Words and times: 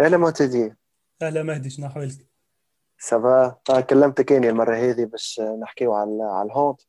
أهلا 0.00 0.16
معتدي 0.16 0.74
أهلا 1.22 1.42
مهدي 1.42 1.70
شنو 1.70 1.86
أحوالك؟ 1.86 2.26
ça 2.98 3.39
va 3.39 3.80
كلمتك 3.80 4.32
اني 4.32 4.48
المرة 4.50 4.76
هذه 4.76 5.04
باش 5.04 5.40
نحكيو 5.62 5.92
على 5.92 6.22
على 6.22 6.46
ال 6.46 6.52
hand. 6.52 6.80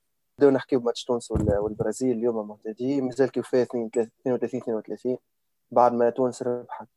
نحكيو 0.43 0.79
بماتش 0.79 1.03
تونس 1.03 1.31
وال- 1.31 1.57
والبرازيل 1.57 2.17
اليوم 2.17 2.47
معتدي 2.47 3.01
مازال 3.01 3.31
كيف 3.31 3.55
32 3.55 4.09
32 4.61 5.17
بعد 5.71 5.93
ما 5.93 6.09
تونس 6.09 6.43
ربحت 6.43 6.87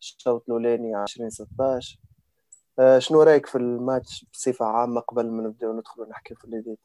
الشوط 0.00 0.44
الأولاني 0.48 0.94
20 0.94 1.30
16 1.30 1.98
آه، 2.78 2.98
شنو 2.98 3.22
رأيك 3.22 3.46
في 3.46 3.58
الماتش 3.58 4.24
بصفة 4.32 4.66
عامة 4.66 5.00
قبل 5.00 5.30
ما 5.30 5.42
نبداو 5.42 5.78
ندخلوا 5.78 6.06
نحكيو 6.06 6.36
في 6.36 6.44
اللي 6.44 6.76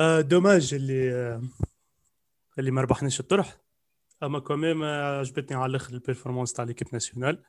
آه 0.00 0.20
dommage 0.20 0.74
اللي 0.74 1.14
آه 1.14 1.42
اللي 2.58 2.70
ما 2.70 2.80
ربحناش 2.82 3.20
الطرح. 3.20 3.56
أما 4.22 4.38
quand 4.38 4.62
même 4.62 4.82
آه، 4.82 5.18
عجبتني 5.18 5.56
على 5.56 5.70
الآخر 5.70 5.94
ال 5.94 5.99
performance 5.99 6.52
تاع 6.52 6.64
l'équipe 6.64 6.88
nationale 6.92 7.42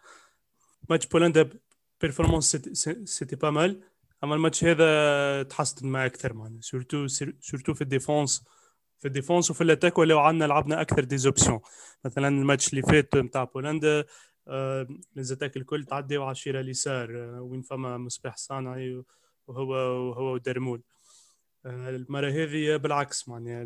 ماتش 0.90 1.08
بولندا 1.08 1.50
performance 2.02 2.56
c'était 3.04 3.36
pas 3.36 3.50
mal 3.50 3.82
اما 4.24 4.36
الماتش 4.36 4.64
هذا 4.64 5.44
تحسن 5.44 5.88
معاه 5.88 6.06
أكثر 6.06 6.34
معنا 6.34 6.62
surtout 6.62 7.08
surtout 7.40 7.74
في 7.74 7.82
ال 7.82 7.90
défense 7.90 8.44
في 9.00 9.08
ال 9.08 9.13
défense 9.13 9.52
وفي 9.52 9.62
ال 9.62 9.66
attaque 9.66 9.98
ولو 9.98 10.20
عندنا 10.20 10.46
لعبنا 10.46 10.82
أكثر 10.82 11.04
des 11.04 11.21
options 11.21 11.60
مثلا 12.06 12.28
الماتش 12.28 12.70
اللي 12.70 12.82
فات 12.82 13.16
نتاع 13.16 13.44
بولندا 13.44 14.06
آه 14.48 14.88
الكل 15.42 15.84
تعديو 15.84 16.24
على 16.24 16.32
الشيره 16.32 16.60
اليسار 16.60 17.38
آه 17.38 17.42
وين 17.42 17.62
فما 17.62 17.98
مصباح 17.98 18.38
صانعي 18.38 19.04
وهو 19.48 19.70
وهو 20.10 20.34
ودرمول 20.34 20.84
آه 21.66 21.90
المره 21.90 22.30
هذه 22.30 22.76
بالعكس 22.76 23.30
معناها 23.30 23.64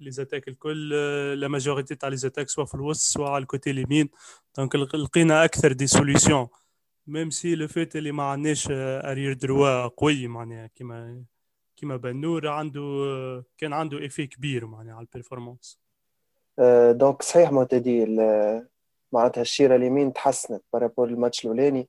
les 0.00 0.10
attaques 0.10 0.48
الكل 0.48 0.90
la 1.40 1.48
majorité 1.48 1.94
تاع 1.94 2.08
les 2.08 2.16
attaques 2.16 2.48
soit 2.48 2.64
في 2.64 2.74
الوسط 2.74 3.00
soit 3.12 3.28
على 3.28 3.42
ال 3.42 3.48
côté 3.48 3.70
اليمين 3.70 4.08
donc 4.58 4.76
لقينا 4.76 5.44
أكثر 5.44 5.72
des 5.72 5.86
solutions 5.86 6.48
même 7.06 7.30
si 7.30 7.54
le 7.54 7.68
fait 7.68 7.96
اللي 7.96 8.12
ما 8.12 8.22
عندناش 8.22 8.68
arrière 8.70 9.32
droit 9.32 9.86
قوي 9.86 10.28
معناها 10.28 10.66
كيما 10.66 11.24
كيما 11.76 11.96
بنور 11.96 12.48
عنده 12.48 13.44
كان 13.58 13.72
عنده 13.72 13.98
effet 13.98 14.26
كبير 14.26 14.66
معناها 14.66 14.94
على 14.94 15.02
ال 15.06 15.12
performance 15.12 15.78
donc 16.90 17.22
صحيح 17.22 17.52
معتدي 17.52 18.04
ال- 18.04 18.66
معناتها 19.12 19.40
الشيرة 19.40 19.76
اليمين 19.76 20.12
تحسنت 20.12 20.62
par 20.72 20.83
rapport 20.83 21.08
الماتش 21.08 21.44
الأولاني. 21.44 21.88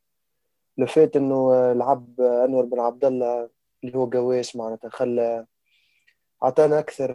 le 0.78 0.86
fait 0.86 1.16
إنه 1.16 1.74
لعب 1.74 2.22
أنور 2.22 2.66
بن 2.66 2.80
عبد 2.80 3.06
الله 3.06 3.50
اللي 3.84 3.98
هو 3.98 4.06
gauche 4.06 4.56
معناتها 4.56 4.90
خلى 4.90 5.46
عطانا 6.42 6.80
أكثر 6.80 7.12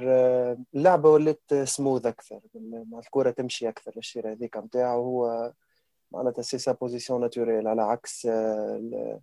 اللعبة 0.75 1.11
ولات 1.11 1.55
سموث 1.65 2.07
أكثر 2.07 2.41
مع 2.91 2.99
الكرة 2.99 3.31
تمشي 3.31 3.69
أكثر 3.69 3.93
الشيره 3.97 4.31
هذيك 4.33 4.57
نتاعو 4.57 5.03
هو 5.03 5.53
معناتها 6.11 6.43
c'est 6.43 6.59
sa 6.59 6.73
position 6.73 7.21
naturelle 7.21 7.69
على 7.69 7.83
عكس 7.83 8.27
ال- 8.27 9.21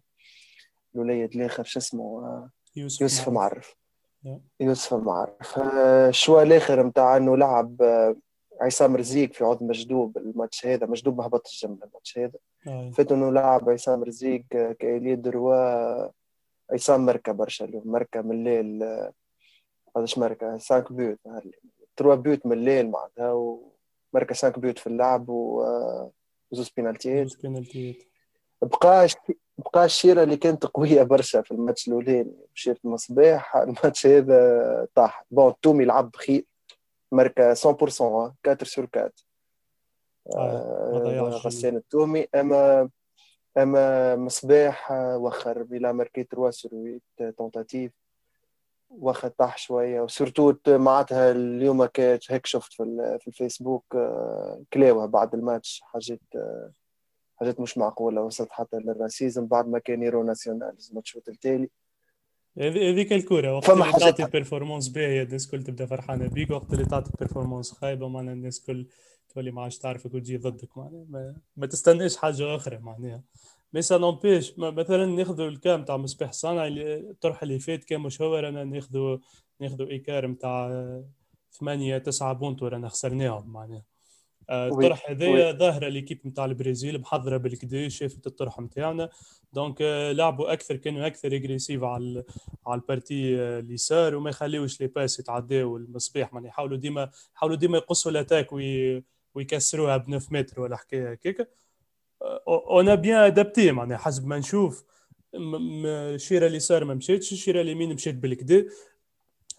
الوليد 0.95 1.35
الآخر 1.35 1.63
شو 1.63 1.79
اسمه 1.79 2.49
يوسف 3.01 3.29
معرف. 3.29 3.75
يوسف 4.59 4.93
معرف. 4.93 5.59
آه، 5.59 6.09
ال 6.09 6.15
choix 6.15 6.43
الآخر 6.43 6.83
نتاع 6.83 7.17
إنه 7.17 7.37
لعب 7.37 7.81
آه، 7.81 8.15
عصام 8.61 8.95
رزيق 8.95 9.33
في 9.33 9.43
عود 9.43 9.63
مجدوب 9.63 10.17
الماتش 10.17 10.65
هذا 10.65 10.87
مجدوب 10.87 11.17
ما 11.17 11.25
هبطش 11.25 11.65
جنب 11.65 11.83
الماتش 11.83 12.17
هذا. 12.17 12.39
آه. 12.67 12.91
فات 12.91 13.11
إنه 13.11 13.31
لعب 13.31 13.69
عصام 13.69 14.03
رزيق 14.03 14.43
آه، 14.55 14.71
كايلي 14.71 15.15
دروا 15.15 16.09
عصام 16.73 17.05
مركة 17.05 17.31
برشا 17.31 17.81
مركة 17.85 18.21
من 18.21 18.31
الليل 18.31 18.83
آه، 19.95 19.99
هذاش 19.99 20.17
مركة 20.17 20.51
5 20.51 20.79
بيوت. 20.89 21.19
تروا 21.95 22.15
بيوت 22.15 22.45
من 22.45 22.53
الليل 22.53 22.91
معناتها 22.91 23.31
ومركة 23.33 24.33
5 24.35 24.49
بيوت 24.49 24.79
في 24.79 24.87
اللعب 24.87 25.29
و 25.29 25.61
آه، 25.63 26.11
وزوز 26.51 26.69
بينالتيات. 26.69 27.27
جوز 27.27 27.35
بينالتيات. 27.35 27.95
بقى 28.61 29.07
بقى 29.73 29.85
الشيرة 29.85 30.23
اللي 30.23 30.37
كانت 30.37 30.65
قوية 30.65 31.03
برشا 31.03 31.41
في 31.41 31.51
الماتش 31.51 31.87
الأولاني. 31.87 32.35
شيرة 32.53 32.77
المصباح 32.85 33.55
الماتش 33.55 34.07
هذا 34.07 34.87
طاح. 34.95 35.25
بون 35.31 35.53
تومي 35.61 35.85
لعب 35.85 36.11
بخير 36.11 36.45
ماركا 37.11 37.53
100% 37.53 37.65
4 37.65 37.89
سور 37.89 38.87
4 38.95 39.11
آه، 40.35 41.01
ضيعش. 41.03 41.45
غسان 41.45 41.75
التومي. 41.75 42.27
اما 42.35 42.89
أما 43.57 44.15
مصباح 44.15 44.91
آه، 44.91 45.17
وخر. 45.17 45.63
بلا 45.63 45.91
ماركي 45.91 46.23
3 46.23 46.49
سور 46.51 46.71
8 47.17 47.31
تونتاتيف 47.37 47.91
واخا 48.89 49.27
طاح 49.27 49.57
شوية 49.57 50.01
وسورتو 50.01 50.53
معناتها 50.67 51.31
اليوم 51.31 51.85
كانت 51.85 52.31
هيك 52.31 52.45
شفت 52.45 52.73
في, 52.73 53.17
في 53.21 53.27
الفيسبوك 53.27 53.95
آه، 53.95 54.61
كلاوة 54.73 55.05
بعد 55.05 55.33
الماتش 55.35 55.81
حاجات 55.83 56.19
آه، 56.35 56.71
حاجات 57.35 57.59
مش 57.59 57.77
معقولة 57.77 58.21
وصلت 58.21 58.51
حتى 58.51 58.77
للراسيزم 58.77 59.45
بعد 59.45 59.67
ما 59.67 59.79
كان 59.79 60.03
يرو 60.03 60.23
ناسيونال 60.23 60.75
الشوط 60.97 61.29
التالي. 61.29 61.69
هذي- 62.57 62.91
هذيك 62.91 63.13
الكورة 63.13 63.55
وقت 63.55 63.69
اللي 63.69 63.83
تعطي 63.99 64.31
بيرفورمانس 64.31 64.87
باهية 64.87 65.23
الناس 65.23 65.45
الكل 65.45 65.63
تبدأ 65.63 65.85
فرحانة 65.85 66.27
بيك 66.27 66.49
وقت 66.51 66.73
اللي 66.73 66.85
تعطي 66.85 67.11
بيرفورمانس 67.19 67.71
خايبة 67.71 68.07
معناها 68.07 68.33
الناس 68.33 68.59
الكل 68.59 68.87
تولي 69.33 69.51
ما 69.51 69.61
عادش 69.63 69.77
تعرفك 69.77 70.13
وتجي 70.13 70.37
ضدك 70.37 70.77
معناها 70.77 71.05
ما, 71.09 71.35
ما 71.57 71.67
تستناش 71.67 72.17
حاجة 72.17 72.55
أخرى 72.55 72.77
معناها. 72.77 73.21
mais 73.73 73.81
ça 73.81 73.97
n'empêche 73.97 74.53
مثلا 74.57 75.05
ناخذوا 75.05 75.47
le 75.47 75.62
cas 75.62 75.85
متاع 75.85 75.97
مصباح 75.97 76.31
صانع 76.31 76.67
اللي 76.67 76.95
الطرح 76.95 77.43
اللي 77.43 77.59
فات 77.59 77.83
كان 77.83 78.01
مشهور 78.01 78.49
أنا 78.49 78.63
ناخذوا 78.63 79.17
ناخذوا 79.59 79.87
écart 79.87 80.27
نتاع 80.27 80.69
ثمانية 81.51 81.97
تسعة 81.97 82.33
بونت 82.33 82.63
ورانا 82.63 82.89
خسرناهم 82.89 83.53
معناها. 83.53 83.83
آه، 84.49 84.67
الطرح 84.67 85.09
هذايا. 85.09 85.51
ظاهرة 85.51 85.87
l'équipe 85.87 86.19
نتاع 86.25 86.45
البرازيل 86.45 87.01
محضره 87.01 87.37
بالكدا 87.37 87.89
شافت 87.89 88.27
الطرح 88.27 88.59
نتاعنا 88.59 89.09
donc 89.53 89.81
آه، 89.81 90.11
لعبوا 90.11 90.53
أكثر 90.53 90.75
كانوا 90.75 91.07
أكثر 91.07 91.35
agressifs 91.35 91.83
على 91.83 92.23
على 92.67 92.81
ال 92.81 92.90
partie 92.90 93.41
آه، 93.41 93.59
اليسار 93.59 94.15
وما 94.15 94.29
يخليوش 94.29 94.81
les 94.81 94.87
passes 94.87 95.19
يتعداو 95.19 95.77
المصباح 95.77 96.33
يعني 96.33 96.47
يحاولوا 96.47 96.77
ديما 96.77 97.09
يحاولوا 97.35 97.57
ديما 97.57 97.77
يقصوا 97.77 98.11
ال 98.11 98.16
attaque 98.16 98.53
وي 98.53 99.03
ويكسروها 99.35 99.97
ب 99.97 100.05
9 100.05 100.33
متر 100.33 100.61
ولا 100.61 100.75
حكاية 100.75 101.11
هكاك 101.11 101.49
ont 102.47 102.95
bien 102.95 103.17
adapté 103.17 103.71
معناها 103.71 103.97
حسب 103.97 104.27
ما 104.27 104.37
نشوف. 104.39 104.83
الشيره 105.35 106.47
اليسار 106.47 106.85
ما 106.85 106.93
مشيتش 106.93 107.31
الشيره 107.31 107.61
اليمين 107.61 107.93
مشيت 107.93 108.15
بالكدا. 108.15 108.65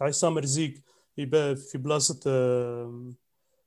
عصام 0.01 0.39
رزيق 0.39 0.75
في 1.17 1.55
بلاصة 1.75 2.21
آه، 2.27 3.13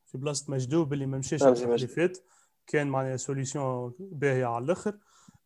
في 0.05 0.17
بلاصة 0.17 0.45
مجدوب 0.53 0.93
اللي 0.93 1.05
ما 1.05 1.17
مشاش 1.17 1.43
اللي. 1.43 1.87
فات. 1.87 2.17
كان 2.67 2.87
معناها 2.87 3.17
solution 3.17 3.93
باهية 3.99 4.45
على 4.45 4.65
الآخر. 4.65 4.97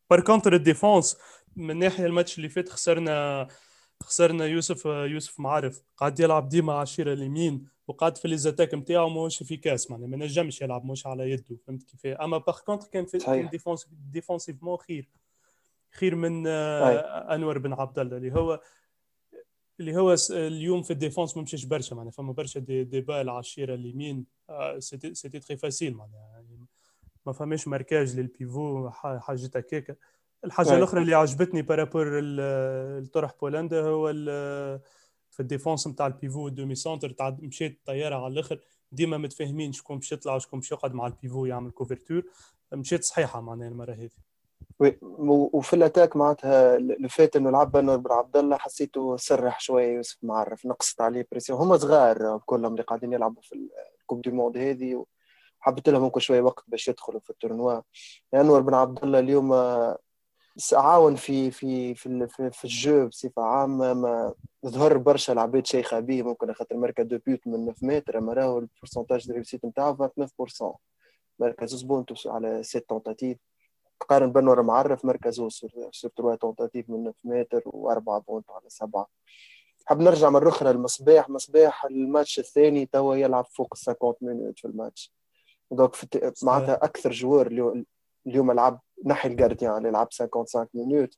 par 0.10 0.20
contre 0.22 0.56
ال 0.56 0.63
défense 0.64 1.18
من 1.56 1.80
ناحية 1.80 2.06
الماتش 2.06 2.38
اللي 2.38 2.50
فات 2.50 2.70
خسرنا 2.70 3.48
خسرنا 4.04 4.46
يوسف 4.46 4.86
يوسف 4.86 5.40
معرف 5.40 5.82
قاعد 5.98 6.20
يلعب 6.20 6.50
ديما 6.50 6.74
على 6.74 6.84
الشيره 6.84 7.14
اليمين 7.14 7.68
وقعد 7.88 8.18
في 8.18 8.28
les 8.28 8.40
attaques 8.40 8.74
نتاعو 8.74 9.10
ماهوش 9.10 9.42
efficace 9.42 9.92
معناها 9.92 10.08
ما 10.08 10.18
نجمش 10.18 10.62
يلعب 10.62 10.86
مش 10.86 11.08
على 11.08 11.32
يده 11.32 11.58
فهمت 11.68 11.84
كيف 11.84 12.06
أما 12.06 12.38
par 12.38 12.60
contre 12.60 12.88
كان 12.88 13.06
في. 13.06 13.18
كان 13.18 13.50
défense 13.50 13.88
défensivement 14.12 14.78
خير 14.78 15.10
خير 15.92 16.16
من 16.16 16.48
آه، 16.48 17.36
أنور 17.36 17.58
بن 17.58 17.74
عبد 17.74 18.00
الله 18.00 18.18
اللي 18.18 18.34
هو 18.34 18.62
اللي 19.80 19.96
هو 19.98 20.16
اليوم 20.32 20.84
في 20.84 20.92
ال 20.94 20.99
défense 20.99 21.38
ما 21.38 21.44
مشيش 21.44 21.66
برشا 21.66 21.96
معناها 21.96 22.12
فما 22.12 22.32
برشا 22.34 22.60
des, 22.60 22.84
des 22.84 23.02
balles 23.02 23.30
على 23.30 23.40
الشيره 23.40 23.74
اليمين 23.74 24.26
c'était 24.80 25.14
c'était 25.14 25.40
très 25.40 25.58
facile 25.58 25.94
معناها 25.94 26.30
يعني 26.34 26.66
ما 27.26 27.34
فماش 27.34 27.68
marquage 27.68 28.20
لل 28.20 28.40
pivot 28.40 28.90
حاجة 28.90 29.46
هكاك 29.56 29.98
الحاجة. 30.46 30.78
الأخرى 30.78 31.02
اللي 31.02 31.16
عجبتني 31.16 31.62
par 31.62 31.79
rapport 31.79 32.20
ال- 32.20 32.40
الطرح 33.04 33.32
بولندا 33.42 33.82
هو 33.82 34.10
في 35.38 35.44
ال 35.44 35.49
défense 35.49 35.88
نتاع 35.88 36.08
ال 36.08 36.50
pivot 36.50 36.76
demi-centre 36.76 37.10
تاع 37.10 37.38
مشيت 37.40 37.80
طيارة 37.86 38.16
على 38.16 38.34
الآخر 38.34 38.60
ديما 38.92 39.18
متفاهمين 39.18 39.72
شكون 39.72 39.98
باش 39.98 40.12
يطلع 40.12 40.36
وشكون 40.36 40.60
باش 40.60 40.72
يقعد 40.72 40.94
مع 40.94 41.08
ال 41.08 41.14
pivot 41.14 41.46
يعمل 41.46 41.72
couverture 41.72 42.24
مشيت 42.74 43.04
صحيحة 43.04 43.42
معناها 43.42 43.68
المرة 43.68 43.94
هذه. 43.94 44.10
oui، 44.80 44.98
وفي 45.54 45.76
ال 45.76 45.81
attaque 45.81 46.16
معناتها 46.16 46.78
le 46.78 47.10
fait 47.10 47.36
إنه 47.36 47.50
لعب 47.50 47.76
انور 47.76 47.98
بن 47.98 48.12
عبد 48.12 48.38
الله 48.38 48.58
حسيته 48.58 49.18
سرح 49.18 49.60
شوية 49.60 49.96
يوسف 49.96 50.18
معرف 50.24 50.66
نقصت 50.66 51.02
عليه 51.02 51.28
pression 51.32 51.60
هما 51.60 51.78
صغار 51.78 52.40
كلهم 52.46 52.72
اللي 52.72 52.84
قاعدين 52.84 53.14
يلعبوا 53.14 53.42
في 53.42 53.70
ال 54.02 54.05
coupe 54.05 54.22
du 54.22 54.32
monde 54.32 54.58
هذه 54.58 55.06
وحبيت 55.62 55.90
لهم 55.90 56.12
شوية 56.18 56.42
وقت 56.42 56.64
باش 56.68 56.88
يدخلوا 56.88 57.20
في 57.20 57.30
ال 57.30 57.36
tournoi. 57.36 57.82
انور 58.34 58.62
بن 58.62 58.74
عبد 58.74 59.04
الله 59.04 59.20
اليوم 59.20 59.54
آه، 59.54 59.98
عاون 60.74 61.16
في 61.16 61.52
في 61.52 61.96
في 61.96 62.28
في, 62.28 62.52
في 62.52 62.66
الجو 62.66 63.08
بصفة 63.08 63.42
عامة 63.42 63.94
ما 63.94 64.34
ظهر 64.66 64.98
برشا 64.98 65.34
العباد 65.34 65.66
شيخة 65.66 66.00
به 66.00 66.22
ممكن 66.24 66.54
خاطر 66.54 66.78
ماركا 66.78 67.04
deux 67.04 67.18
buts 67.26 67.48
من 67.48 67.74
9 67.74 67.88
متر 67.88 68.18
أما 68.18 68.34
راهو 68.34 68.60
ال 68.60 68.65
pourcentage 68.65 69.28
de 69.28 69.34
réussite 69.34 69.66
نتاعو 69.66 70.08
29% 70.08 70.76
مركي 71.40 71.70
زوز 71.70 71.82
بونت 71.82 72.28
على 72.28 72.64
7 72.64 72.86
tentatives 72.90 73.38
تقارن 74.00 74.32
بنور 74.32 74.62
معرف 74.62 75.06
مركي 75.06 75.31
زوز 75.31 75.50
sur 75.50 75.70
3 75.94 76.36
tentatives 76.36 76.90
من 76.90 77.04
9 77.04 77.14
متر 77.24 77.62
و4 77.62 78.26
بونت 78.28 78.52
على 78.52 78.66
7 78.68 79.08
حاب 79.86 80.00
نرجع 80.02 80.30
مرة 80.30 80.50
أخرى 80.50 80.74
للمصباح. 80.74 81.30
مصباح 81.30 81.86
الماتش 81.86 82.40
الثاني 82.40 82.86
توا 82.86 83.16
يلعب 83.16 83.46
فوق 83.46 83.74
ال 83.74 83.96
50 84.02 84.14
minutes 84.22 84.60
في 84.60 84.66
الماتش 84.66 85.14
donc 85.72 85.96
معناتها 86.44 86.74
أكثر 86.74 87.12
joueur 87.12 87.84
اليوم 88.28 88.52
لعب 88.52 88.82
نحي 89.06 89.30
ال 89.30 89.36
gardien 89.36 89.78
اللي 89.78 89.92
لعب 89.92 90.08
55 90.12 90.68
minutes 90.74 91.18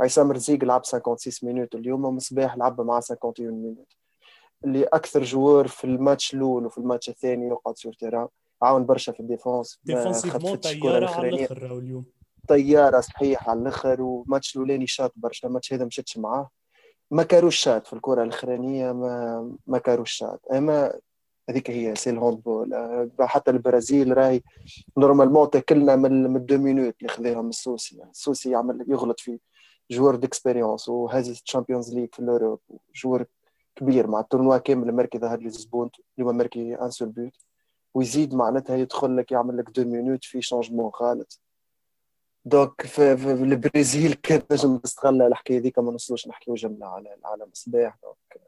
عصام 0.00 0.32
رزيق 0.32 0.64
لعب 0.64 0.84
56 0.84 1.52
minutes 1.52 1.74
اليوم 1.74 2.04
ومصباح 2.04 2.56
لعب 2.56 2.80
مع 2.80 2.94
51 2.94 3.50
minutes 3.50 3.92
اللي 4.64 4.84
أكثر 4.84 5.22
joueur 5.22 5.68
في 5.68 5.84
الماتش 5.84 6.34
الأول 6.34 6.66
وفي 6.66 6.78
الماتش 6.78 7.08
الثاني 7.08 7.48
يقعد 7.48 7.76
sur 7.76 7.92
terrain 7.92 8.28
عاون 8.62 8.86
برشا 8.86 9.12
في 9.12 9.20
ال 9.20 9.27
défense 9.27 9.80
défensivement 9.84 10.56
طيارة 10.56 11.10
على 11.10 11.28
الآخر 11.28 11.78
اليوم. 11.78 12.04
طيارة 12.48 13.00
صحيح 13.00 13.48
على 13.48 13.60
الآخر 13.60 14.02
والماتش 14.02 14.56
الأولاني 14.56 14.86
شاط 14.86 15.12
برشا 15.16 15.48
الماتش 15.48 15.72
هذا 15.72 15.84
مشيتش 15.84 16.18
معاه. 16.18 16.50
ما 17.10 17.22
كاروش 17.22 17.56
شات 17.56 17.86
في 17.86 17.92
الكرة 17.92 18.22
الأخرانية 18.22 18.92
ما 18.92 19.56
ما 19.66 19.78
كاروش 19.78 20.12
شات 20.12 20.40
أما 20.52 20.92
هذيك 21.52 21.70
هي 21.70 21.94
c'est 21.94 22.10
ال 22.10 22.17
handball 22.17 22.70
حتى 23.20 23.50
البرازيل 23.50 24.16
راهي 24.16 24.40
normalement 24.98 25.50
تاكلنا 25.50 25.96
من 25.96 26.36
ال 26.36 26.40
deux 26.40 26.58
minutes 26.58 26.94
اللي 26.98 27.08
خذاهم 27.08 27.48
السوسي 27.48 28.02
السوسي 28.10 28.50
يعمل 28.50 28.84
يغلط 28.88 29.20
في 29.20 29.38
joueur 29.90 30.16
d'expérience 30.16 30.88
وهز 30.88 31.28
ال 31.28 31.35
Champions 31.35 31.94
League 31.94 32.06
في 32.12 32.18
ال 32.20 32.26
Europe 32.26 32.60
joueur 32.94 33.24
كبير 33.76 34.06
مع 34.06 34.20
ال 34.20 34.25
tournoi 34.25 34.58
كامل 34.58 34.92
مركي 34.94 35.18
ظهر 35.18 35.38
لي 35.38 35.50
زبون 35.50 35.90
اللي 36.18 36.28
هو 36.28 36.32
مركي 36.32 36.74
un 36.74 36.90
seul 36.90 37.08
but 37.08 37.32
ويزيد 37.94 38.34
معناتها 38.34 38.76
يدخل 38.76 39.16
لك 39.16 39.32
يعمل 39.32 39.56
لك 39.56 39.70
deux 39.70 39.84
minutes 39.84 40.24
في 40.24 40.42
changement 40.42 40.90
خالص 40.90 41.42
donc 42.44 42.82
في, 42.82 43.16
في 43.16 43.32
البرازيل 43.32 44.14
كان 44.14 44.42
نجم 44.50 44.76
تستغل 44.76 45.22
الحكاية 45.22 45.58
هذيك 45.58 45.78
ما 45.78 45.92
نوصلوش 45.92 46.28
نحكيو 46.28 46.54
جملة 46.54 46.86
على 46.86 47.14
العالم 47.14 47.48
الصباح 47.52 47.96
donc 48.02 48.42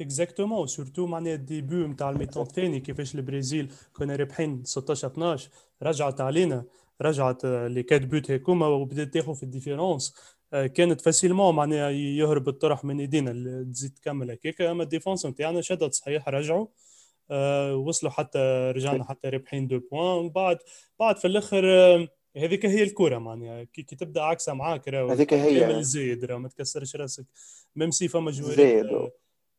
exactement 0.00 0.66
surtout 0.66 1.06
معناها 1.06 1.34
ال 1.34 1.41
début 1.41 1.74
نتاع 1.74 2.10
ال 2.10 2.14
mi-temps 2.14 2.42
الثاني 2.42 2.80
كيفاش 2.80 3.14
البرازيل 3.14 3.72
كنا 3.92 4.16
رابحين 4.16 4.64
16 4.64 5.08
12 5.08 5.50
رجعت 5.82 6.20
علينا 6.20 6.64
رجعت 7.02 7.44
les 7.44 7.82
quatre 7.82 8.04
buts 8.04 8.30
هيكوما 8.30 8.66
وبدات 8.66 9.14
تاخذ 9.14 9.34
في 9.34 9.42
ال 9.42 9.49
différence 9.49 10.14
كانت 10.52 11.00
facilement 11.00 11.54
معناها 11.54 11.90
يهرب 11.90 12.48
الطرح 12.48 12.84
من 12.84 13.00
ايدينا 13.00 13.62
تزيد 13.62 13.94
تكمل 13.94 14.30
هكاك 14.30 14.60
اما 14.60 14.82
ال 14.82 14.88
défense 14.88 15.26
نتاعنا 15.26 15.60
شدت 15.60 15.94
صحيح 15.94 16.28
رجعوا 16.28 16.66
وصلوا 17.72 18.12
حتى 18.12 18.72
رجعنا 18.76 19.04
حتى 19.04 19.28
رابحين 19.28 19.66
deux 19.66 19.78
points 19.78 20.28
بعد 20.28 20.58
بعد 21.00 21.16
في 21.16 21.26
الآخر 21.26 21.66
هذيك 22.36 22.66
هي 22.66 22.82
الكوره 22.82 23.18
معناها 23.18 23.64
كي, 23.64 23.82
كي 23.82 23.96
تبدأ 23.96 24.22
عكسها 24.22 24.54
معاك 24.54 24.88
هذيك 24.88 25.34
هي. 25.34 25.60
كامل 25.60 25.82
زايد 25.82 26.32
ما 26.32 26.48
تكسرش 26.48 26.96
راسك. 26.96 27.26
même 27.76 27.90
si 27.90 28.08
فما 28.08 28.30
جوارات 28.30 28.86
آه، 28.86 29.12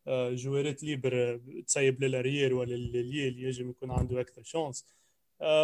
جوارات 0.08 0.84
libre 0.84 1.40
تسيب 1.68 2.04
لل 2.04 2.15
arrière 2.15 2.54
ولا 2.54 2.76
لل 2.76 2.99
aile 2.99 3.44
يجم 3.44 3.70
يكون 3.70 3.92
عنده 3.92 4.22
أكثر 4.22 4.44
chance 4.44 4.86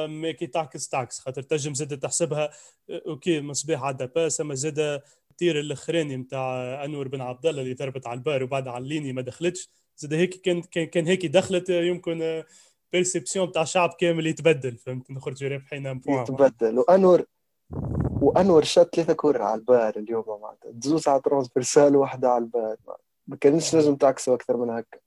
mais 0.08 0.34
كي 0.34 0.48
تعكس 0.48 0.90
تعكس 0.90 1.20
خاطر 1.20 1.42
تنجم 1.42 1.74
زاد 1.74 2.00
تحسبها 2.00 2.52
آه، 2.90 3.02
أوكي 3.08 3.42
مصباح 3.42 3.84
عدى 3.84 4.08
passe 4.08 4.42
اما 4.42 4.56
زاد 4.56 5.02
ال 5.32 5.39
tir 5.39 5.60
الاخراني 5.60 6.18
نتاع 6.18 6.86
أنور 6.86 7.08
بن 7.08 7.22
عبد 7.22 7.46
الله 7.46 7.62
اللي 7.62 7.74
ضربت 7.74 8.08
على 8.08 8.18
ال 8.18 8.22
barre 8.22 8.44
وبعد 8.44 8.68
على 8.68 8.84
ال 8.84 8.89
ligne 8.89 9.14
ما 9.14 9.22
دخلتش. 9.22 9.70
زاد 9.98 10.14
هيك 10.14 10.42
كان 10.42 10.62
كان, 10.62 11.08
هيك 11.08 11.26
دخلت 11.26 11.70
يمكن 11.70 12.44
perception 12.94 13.52
تاع 13.52 13.64
شعب 13.64 13.90
كامل 14.00 14.28
يتبدل 14.28 14.78
فهمت؟ 14.78 15.12
نخرج 15.12 15.44
رابحين 15.44 16.02
يتبدل. 16.08 16.80
وأنور 16.80 17.26
وأنور 18.22 18.64
شات 18.64 18.96
ثلاثة 18.96 19.14
كور 19.14 19.42
على 19.42 19.60
ال 19.60 19.66
barre 19.66 19.98
اليوم 19.98 20.42
معناتها. 20.42 20.72
زوز 20.80 21.08
على 21.08 21.22
transversale 21.22 21.96
وواحده 21.96 22.30
على 22.30 22.44
ال 22.44 22.49
barre 22.49 22.78
ما 23.32 23.38
كانش 23.38 23.74
لازم 23.74 23.96
تعكسوا 23.96 24.36
أكثر 24.36 24.58
من 24.58 24.70
هكا. 24.70 25.00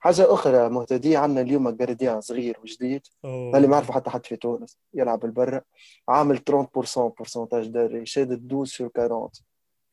حاجة 0.00 0.34
أخرى 0.34 0.68
مهتدي 0.68 1.16
عندنا 1.16 1.40
اليوم 1.40 1.70
gardien 1.70 2.20
صغير 2.20 2.56
وجديد. 2.60 3.02
اللي 3.24 3.66
ما 3.66 3.80
حتى 3.80 4.10
حد 4.10 4.26
في 4.26 4.36
تونس 4.36 4.78
يلعب 4.94 5.24
البرا 5.24 5.62
عامل 6.08 6.38
30% 6.38 6.42
pourcentage 6.98 7.66
d'arrêt 7.66 8.06
شادد 8.06 8.46
12 8.46 8.76
sur 8.76 8.90
40 8.98 9.30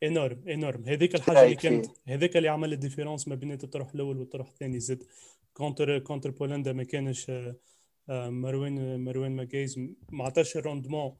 énorme 0.02 0.48
énorme 0.48 0.84
هذيك 0.86 1.14
الحاجة 1.14 1.44
اللي 1.44 1.54
كانت 1.54 1.86
هذيك 2.08 2.36
اللي 2.36 2.48
عمل 2.48 2.72
ال 2.72 2.77
différence 2.77 3.28
ما 3.28 3.34
بين 3.34 3.52
الطرح 3.52 3.94
الأول 3.94 4.18
والطرح 4.18 4.48
الثاني 4.48 4.80
زد 4.80 5.02
contre 5.52 5.98
contre 5.98 6.30
بولندا 6.30 6.72
ما 6.72 6.84
كانش 6.84 7.30
آه، 8.10 8.30
مروان 8.30 9.04
مروان 9.04 9.36
مقايز 9.36 9.78
ما 10.12 10.24
عطاش 10.24 10.56
ال 10.56 10.62
rendement 10.62 11.16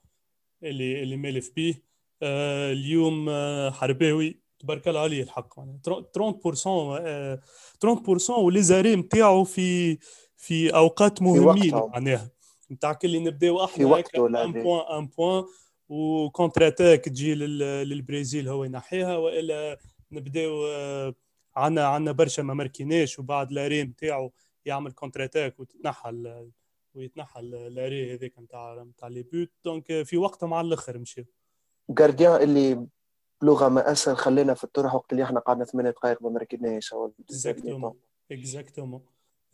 اللي 0.62 1.02
اللي 1.02 1.16
مالف 1.16 1.50
بيه. 1.56 1.82
آه، 2.22 2.72
اليوم 2.72 3.28
آه، 3.28 3.70
حرباوي. 3.70 4.40
تبارك 4.60 4.88
الله 4.88 5.00
عليه 5.00 5.22
الحق. 5.22 5.60
30% 5.60 7.40
30% 7.78 8.30
و 8.30 8.37
les 8.37 8.56
arrêts 8.56 8.96
نتاعو 8.96 9.44
في 9.44 9.98
في 10.36 10.74
أوقات 10.74 11.22
مهمين 11.22 11.74
معناها. 11.74 12.30
نتاع 12.70 12.92
كل 12.92 13.22
نبداو 13.22 13.64
أحنا 13.64 13.76
في 13.76 13.84
وقته 13.84 14.26
un 14.26 14.52
point 14.52 14.98
un 14.98 15.06
point 15.06 15.44
و 15.88 15.99
contre 15.99 16.66
attaque 16.66 17.04
تجي 17.04 17.34
للبرازيل 17.34 18.48
هو 18.48 18.64
ينحيها 18.64 19.16
وإلا 19.16 19.78
نبداو 20.12 20.66
عندنا 21.56 21.86
عندنا 21.86 22.12
برشا 22.12 22.42
ما 22.42 22.54
مركيناش 22.54 23.18
وبعد 23.18 23.52
l'arrêt 23.52 23.82
نتاعو 23.82 24.32
يعمل 24.64 24.92
contre 24.92 25.24
attaque 25.24 25.60
وتتنحى 25.60 26.42
ويتنحى 26.94 27.42
l'arrêt 27.42 28.14
هذاك 28.14 28.38
نتاع 28.38 28.82
نتاع 28.82 29.08
les 29.08 29.22
buts. 29.22 29.50
donc 29.64 30.02
في 30.02 30.16
وقتها 30.16 30.46
مع 30.46 30.60
الأخر 30.60 30.98
مشي 30.98 31.26
gardien 31.90 32.42
اللي 32.42 32.86
بلغه 33.42 33.68
ما 33.68 33.92
أسهل 33.92 34.16
خلينا 34.16 34.54
في 34.54 34.64
الطرح 34.64 34.94
وقت 34.94 35.12
اللي 35.12 35.24
إحنا 35.24 35.40
قعدنا 35.40 35.64
ثمان 35.64 35.90
دقائق 35.90 36.22
ما 36.22 36.30
مركناش 36.30 36.94
exactement 37.20 37.94
exactement 38.32 39.02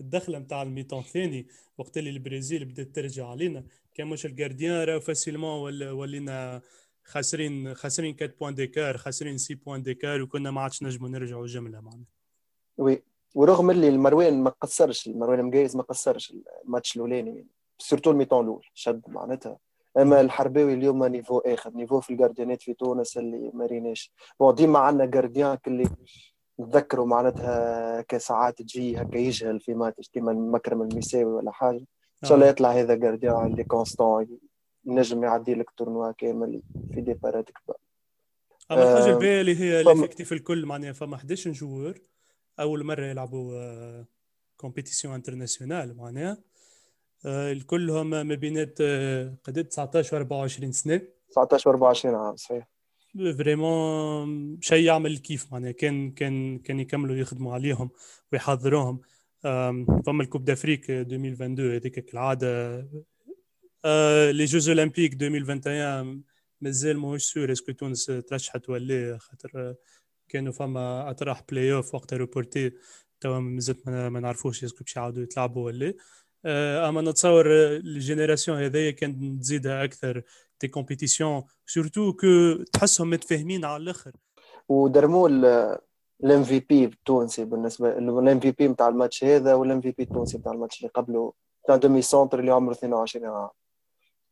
الدخله 0.00 0.38
نتاع 0.38 0.62
ال 0.62 0.66
mi-temps 0.66 0.98
الثاني 0.98 1.46
وقت 1.78 1.98
اللي 1.98 2.10
البرازيل 2.10 2.64
بدات 2.64 2.86
ترجع 2.94 3.26
علينا 3.28 3.64
كان 3.94 4.06
مش 4.06 4.26
ال 4.26 4.33
gardien 4.33 4.84
راهو 4.84 5.00
facilement 5.00 5.82
ولينا 5.82 6.60
خاسرين 7.04 7.74
خاسرين 7.74 8.16
4 8.22 8.36
points 8.40 8.54
d'écart 8.54 8.96
خاسرين 8.96 9.38
6 9.38 9.54
points 9.54 9.82
d'écart 9.82 10.22
وكنا 10.22 10.50
ما 10.50 10.60
عادش 10.60 10.82
نجموا 10.82 11.08
نرجعوا 11.08 11.46
جملة 11.46 11.80
معنا 11.80 12.04
oui 12.78 13.02
ورغم 13.34 13.70
اللي 13.70 13.88
مروان 13.88 14.42
ما 14.42 14.50
قصرش 14.50 15.06
مروان 15.06 15.44
مقايز 15.44 15.76
ما 15.76 15.82
قصرش 15.82 16.34
الماتش 16.64 16.96
الأولاني 16.96 17.46
surtout 17.78 18.10
ال 18.10 18.14
mi-temps 18.14 18.44
الأول 18.44 18.66
شد 18.74 19.02
معناتها. 19.08 19.58
أما 19.98 20.20
الحرباوي 20.20 20.74
اليوم 20.74 21.04
niveau 21.04 21.38
آخر. 21.38 21.70
niveau 21.74 22.00
في 22.00 22.10
الجارديانات 22.10 22.62
في 22.62 22.74
تونس 22.74 23.18
اللي 23.18 23.50
ما 23.54 23.66
ريناش. 23.66 24.12
bon 24.40 24.54
ديما 24.54 24.78
عندنا 24.78 25.06
gardien 25.06 25.58
اللي 25.66 25.88
نتذكروا 26.60 27.06
معناتها 27.06 28.00
كساعات 28.02 28.58
تجي 28.58 28.96
هكا 28.96 29.18
يجهل 29.18 29.60
في 29.60 29.74
ماتش 29.74 30.08
كيما 30.08 30.32
مكرم 30.32 30.82
الميساوي 30.82 31.24
ولا 31.24 31.50
حاجة. 31.52 31.86
إن 32.22 32.28
شاء 32.28 32.34
الله 32.34 32.46
يطلع 32.48 32.70
هذا 32.70 32.94
gardien 32.94 33.46
اللي 33.46 33.64
constant 33.64 34.38
ينجم 34.84 35.24
يعدي 35.24 35.54
لك 35.54 35.70
tournoi 35.70 36.12
كامل 36.12 36.62
في 36.94 37.00
des 37.00 37.14
parades 37.14 37.50
كبار. 37.50 37.76
أما 38.70 38.92
الحاجة 38.92 39.14
الباهيه 39.14 39.40
اللي 39.40 39.60
هي 39.60 39.82
l'effectif 39.82 40.32
الكل 40.32 40.66
معناها 40.66 40.92
فما 40.92 41.14
11 41.14 41.52
joueurs 41.52 41.98
أول 42.60 42.84
مرة 42.84 43.04
يلعبوا 43.06 44.04
compétition 44.56 45.14
internationale 45.14 45.96
معناها. 45.96 46.30
آه، 46.32 46.38
الكلهم 47.26 48.10
ما 48.10 48.34
بينات 48.34 48.78
آه، 48.80 49.34
قد 49.44 49.64
19 49.64 50.16
و 50.16 50.18
24 50.18 50.72
سنة. 50.72 51.00
19 51.30 51.68
و 51.68 51.72
24 51.72 52.14
عام 52.14 52.36
صحيح. 52.36 52.68
vraiment 53.38 54.58
شيء 54.60 54.84
يعمل 54.84 55.18
كيف 55.18 55.52
معناها 55.52 55.72
كان 55.72 56.10
كان 56.10 56.58
كان 56.58 56.80
يكملوا 56.80 57.16
يخدموا 57.16 57.54
عليهم 57.54 57.90
ويحضروهم. 58.32 59.00
فما 60.06 60.22
ال 60.22 60.26
coupe 60.26 60.44
d'Afrique 60.44 60.90
2022 60.90 61.74
هذيك 61.74 61.98
كالعادة. 61.98 62.78
les 64.30 64.44
Jeux 64.44 64.68
Olympiques 64.68 65.12
2021 65.22 66.22
مازال 66.60 66.98
ماهوش 66.98 67.24
sûr. 67.24 67.52
est-ce 67.52 67.65
que 67.65 67.72
تونس 67.72 68.06
ترشحت 68.06 68.68
ولا؟ 68.68 69.18
خاطر 69.18 69.74
كانوا 70.28 70.52
فما 70.52 71.10
أطراح 71.10 71.42
بلاي 71.50 71.72
اوف 71.72 71.94
وقتها 71.94 72.16
reportés 72.16 72.72
توا 73.20 73.38
مازلت 73.38 73.88
ما 73.88 74.20
نعرفوش 74.20 74.64
est-ce 74.64 74.77
que 74.77 74.84
باش 74.84 74.96
يعاودوا 74.96 75.22
يتلعبوا 75.22 75.64
ولا. 75.66 75.86
آه، 75.88 75.94
اما 76.44 77.00
نتصور 77.00 77.46
ال 77.76 77.84
génération 77.84 78.58
هذيا 78.58 78.90
كان 78.90 79.40
تزيدها 79.40 79.84
أكثر 79.84 80.22
des 80.60 80.68
compétitions 80.68 81.42
surtout 81.66 82.12
que 82.12 82.62
تحسهم 82.72 83.10
متفاهمين 83.10 83.64
على 83.64 83.82
الآخر 83.82 84.12
ودرمول 84.68 85.20
ال 85.20 85.28
MVP 86.24 86.84
التونسي 86.84 87.44
بالنسبة 87.44 87.98
ال 87.98 88.40
MVP 88.40 88.68
نتاع 88.68 88.88
الماتش 88.88 89.24
هذا 89.24 89.54
وال 89.54 89.80
MVP 89.80 90.02
التونسي 90.02 90.38
نتاع 90.38 90.52
الماتش 90.52 90.78
اللي 90.78 90.90
قبله. 90.94 91.32
نتاع 91.64 91.76
دومي 91.76 92.02
سونتر 92.02 92.40
اللي 92.40 92.50
عمره 92.50 92.72
22 92.72 93.26
عام. 93.26 93.48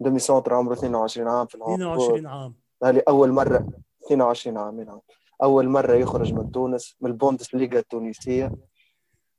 دومي 0.00 0.18
سونتر 0.18 0.54
عمره 0.54 0.73
22 0.73 1.28
عام 1.28 1.46
في 1.46 1.54
الهوب 1.54 1.75
22 1.75 2.26
عام. 2.26 2.54
هذه 2.84 3.02
أول 3.08 3.32
مرة 3.32 3.68
22 4.06 4.56
عام 4.56 5.00
أول 5.42 5.68
مرة 5.68 5.94
يخرج 5.94 6.32
من 6.32 6.52
تونس 6.52 6.96
من 7.00 7.11
البوندس 7.11 7.54
ليغا 7.54 7.78
التونسية. 7.78 8.52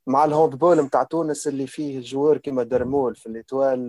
مع 0.06 0.24
الهوندبول 0.24 0.80
نتاع 0.80 1.02
تونس 1.02 1.48
اللي 1.48 1.66
فيه 1.66 2.00
جوار 2.00 2.38
كيما 2.38 2.62
درمول 2.62 3.16
في 3.16 3.26
الإتوال 3.26 3.88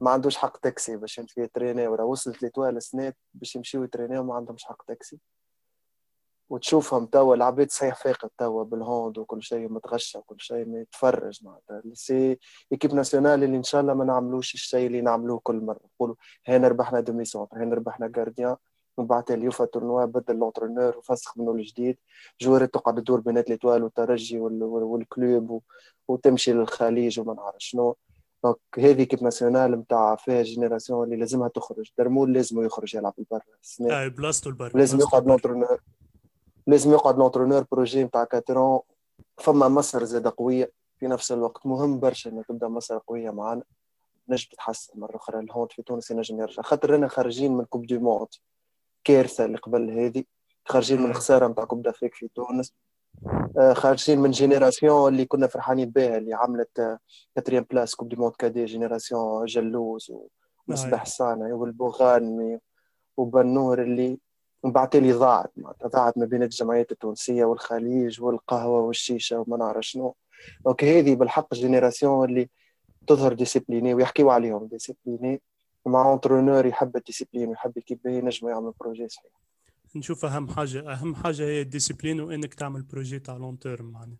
ما 0.00 0.10
عندوش 0.10 0.36
حق 0.36 0.56
تاكسي 0.56 0.96
باش 0.96 1.18
يمشي 1.18 1.40
يتريني 1.40 1.88
ورا 1.88 2.04
وصلت 2.04 2.42
ليتوال 2.42 2.82
سنات 2.82 3.16
باش 3.34 3.56
يمشيو 3.56 3.84
يترينيو 3.84 4.24
ما 4.24 4.34
عندهمش 4.34 4.64
حق 4.64 4.82
تاكسي. 4.86 5.18
وتشوفهم 6.50 7.06
توا 7.06 7.34
العباد 7.34 7.70
صحيح 7.70 7.94
فاقد 7.94 8.30
توا 8.38 8.64
بالهوند 8.64 9.18
وكل 9.18 9.42
شيء 9.42 9.68
متغشى 9.68 10.18
وكل 10.18 10.40
شيء 10.40 10.66
ما 10.66 10.80
يتفرج 10.80 11.44
معناتها. 11.44 11.82
سي 11.92 12.38
ايكيب 12.72 12.94
ناسيونال 12.94 13.44
اللي 13.44 13.56
إن 13.56 13.62
شاء 13.62 13.80
الله 13.80 13.94
ما 13.94 14.04
نعملوش 14.04 14.54
الشيء 14.54 14.86
اللي 14.86 15.00
نعملوه 15.00 15.40
كل 15.42 15.56
مرة. 15.64 15.80
نقولوا 15.94 16.14
هنا 16.46 16.68
ربحنا 16.68 17.00
دومي 17.00 17.24
سونتر 17.24 17.56
هنا 17.56 17.74
ربحنا 17.74 18.08
جارديان 18.08 18.56
من 18.98 19.06
بعد 19.06 19.30
اليوفا 19.30 19.64
تورنوا 19.64 20.04
بدل 20.04 20.36
لونترونور 20.36 20.96
وفسخ 20.96 21.38
منه 21.38 21.50
الجديد. 21.50 21.98
جوارات 22.40 22.74
تقعد 22.74 23.02
تدور 23.02 23.20
بين 23.20 23.38
ليتوال 23.38 23.82
والترجي 23.82 24.38
والكلوب 24.40 25.62
وتمشي 26.08 26.52
للخليج 26.52 27.20
وما 27.20 27.34
نعرف 27.34 27.58
شنو. 27.58 27.96
دونك 28.44 28.58
هذه 28.78 29.02
كيب 29.02 29.22
ناسيونال 29.22 29.70
نتاع 29.70 30.16
فيها 30.16 30.42
جينيراسيون 30.42 31.04
اللي 31.04 31.16
لازمها 31.16 31.48
تخرج. 31.48 31.90
درمول 31.98 32.32
لازم 32.32 32.64
يخرج 32.64 32.94
يلعب 32.94 33.14
البر 33.18 33.42
اي 33.80 34.10
بلاصتو 34.10 34.50
البر 34.50 34.72
لازم 34.74 35.00
يقعد 35.00 35.26
لونترونور 35.26 35.80
لازم 36.66 36.92
يقعد 36.92 37.18
لونترونور 37.18 37.66
بروجي 37.72 38.04
نتاع 38.04 38.24
كاترون. 38.24 38.80
فما 39.38 39.68
مصر 39.68 40.04
زاد 40.04 40.28
قوية. 40.28 40.72
في 40.98 41.06
نفس 41.06 41.32
الوقت 41.32 41.66
مهم 41.66 42.00
برشا 42.00 42.30
إنه 42.30 42.42
تبدأ 42.42 42.68
مصر 42.68 42.98
قوية 42.98 43.30
معنا 43.30 43.62
نجم 44.28 44.48
تتحسن 44.52 45.00
مرة 45.00 45.16
أخرى. 45.16 45.40
ال 45.40 45.46
hand 45.46 45.72
في 45.72 45.82
تونس 45.82 46.10
ينجم 46.10 46.40
يرجع. 46.40 46.62
خاطر 46.62 46.90
رانا 46.90 47.08
خارجين 47.08 47.56
من 47.56 47.64
coupe 47.64 47.86
du 47.86 47.98
monde 47.98 48.28
كارثة 49.08 49.44
اللي 49.44 49.58
قبل 49.58 49.90
هذه 49.90 50.24
خارجين 50.64 51.02
من 51.02 51.12
خسارة 51.12 51.48
نتاع 51.48 51.64
coupe 51.64 51.82
d'Afrique 51.82 52.14
في 52.14 52.28
تونس 52.34 52.74
آه، 53.58 53.72
خارجين 53.72 54.18
من 54.18 54.30
génération 54.30 55.12
اللي 55.12 55.24
كنا 55.26 55.46
فرحانين 55.46 55.90
بها 55.90 56.18
اللي 56.18 56.34
عملت 56.34 56.98
quatrième 57.34 57.66
place 57.70 57.94
coupe 57.94 58.08
du 58.08 58.16
monde 58.16 58.32
هاذي 58.38 58.64
génération 58.64 59.44
جلوز 59.44 60.12
ومصباح 60.68 61.02
الصانعي 61.02 61.52
والبوغانمي 61.52 62.58
وبنور 63.16 63.82
اللي 63.82 64.18
من 64.64 64.72
بعد 64.72 64.96
اللي 64.96 65.12
ضاعت 65.12 65.52
معناتها 65.56 65.88
ضاعت 65.88 66.18
ما 66.18 66.26
بين 66.26 66.42
الجمعيات 66.42 66.92
التونسية 66.92 67.44
والخليج 67.44 68.22
والقهوة 68.22 68.80
والشيشة 68.80 69.40
وما 69.40 69.56
نعرف 69.56 69.84
شنو. 69.84 70.14
donc 70.64 70.84
هذه 70.84 71.14
بالحق 71.14 71.54
génération 71.54 72.28
اللي 72.28 72.48
تظهر 73.06 73.32
disciplinée 73.32 73.94
ويحكيوا 73.94 74.32
عليهم 74.32 74.66
disciplinés 74.66 75.40
مع 75.86 76.10
entraîneur 76.10 76.66
يحب 76.66 76.96
ال 76.96 77.01
discipline 77.01 77.48
ويحب 77.48 77.78
كيف 77.78 78.04
ينجم 78.04 78.48
يعمل 78.48 78.72
projet 78.80 79.08
صحيح. 79.08 79.32
نشوف 79.96 80.24
أهم 80.24 80.48
حاجة 80.48 80.92
أهم 80.92 81.14
حاجة 81.14 81.42
هي 81.42 81.60
ال 81.60 81.66
discipline 81.66 82.20
وإنك 82.20 82.54
تعمل 82.54 82.82
projet 82.82 83.18
تاع 83.18 83.36
long 83.36 83.58
terme 83.58 83.92
يعني 83.94 84.16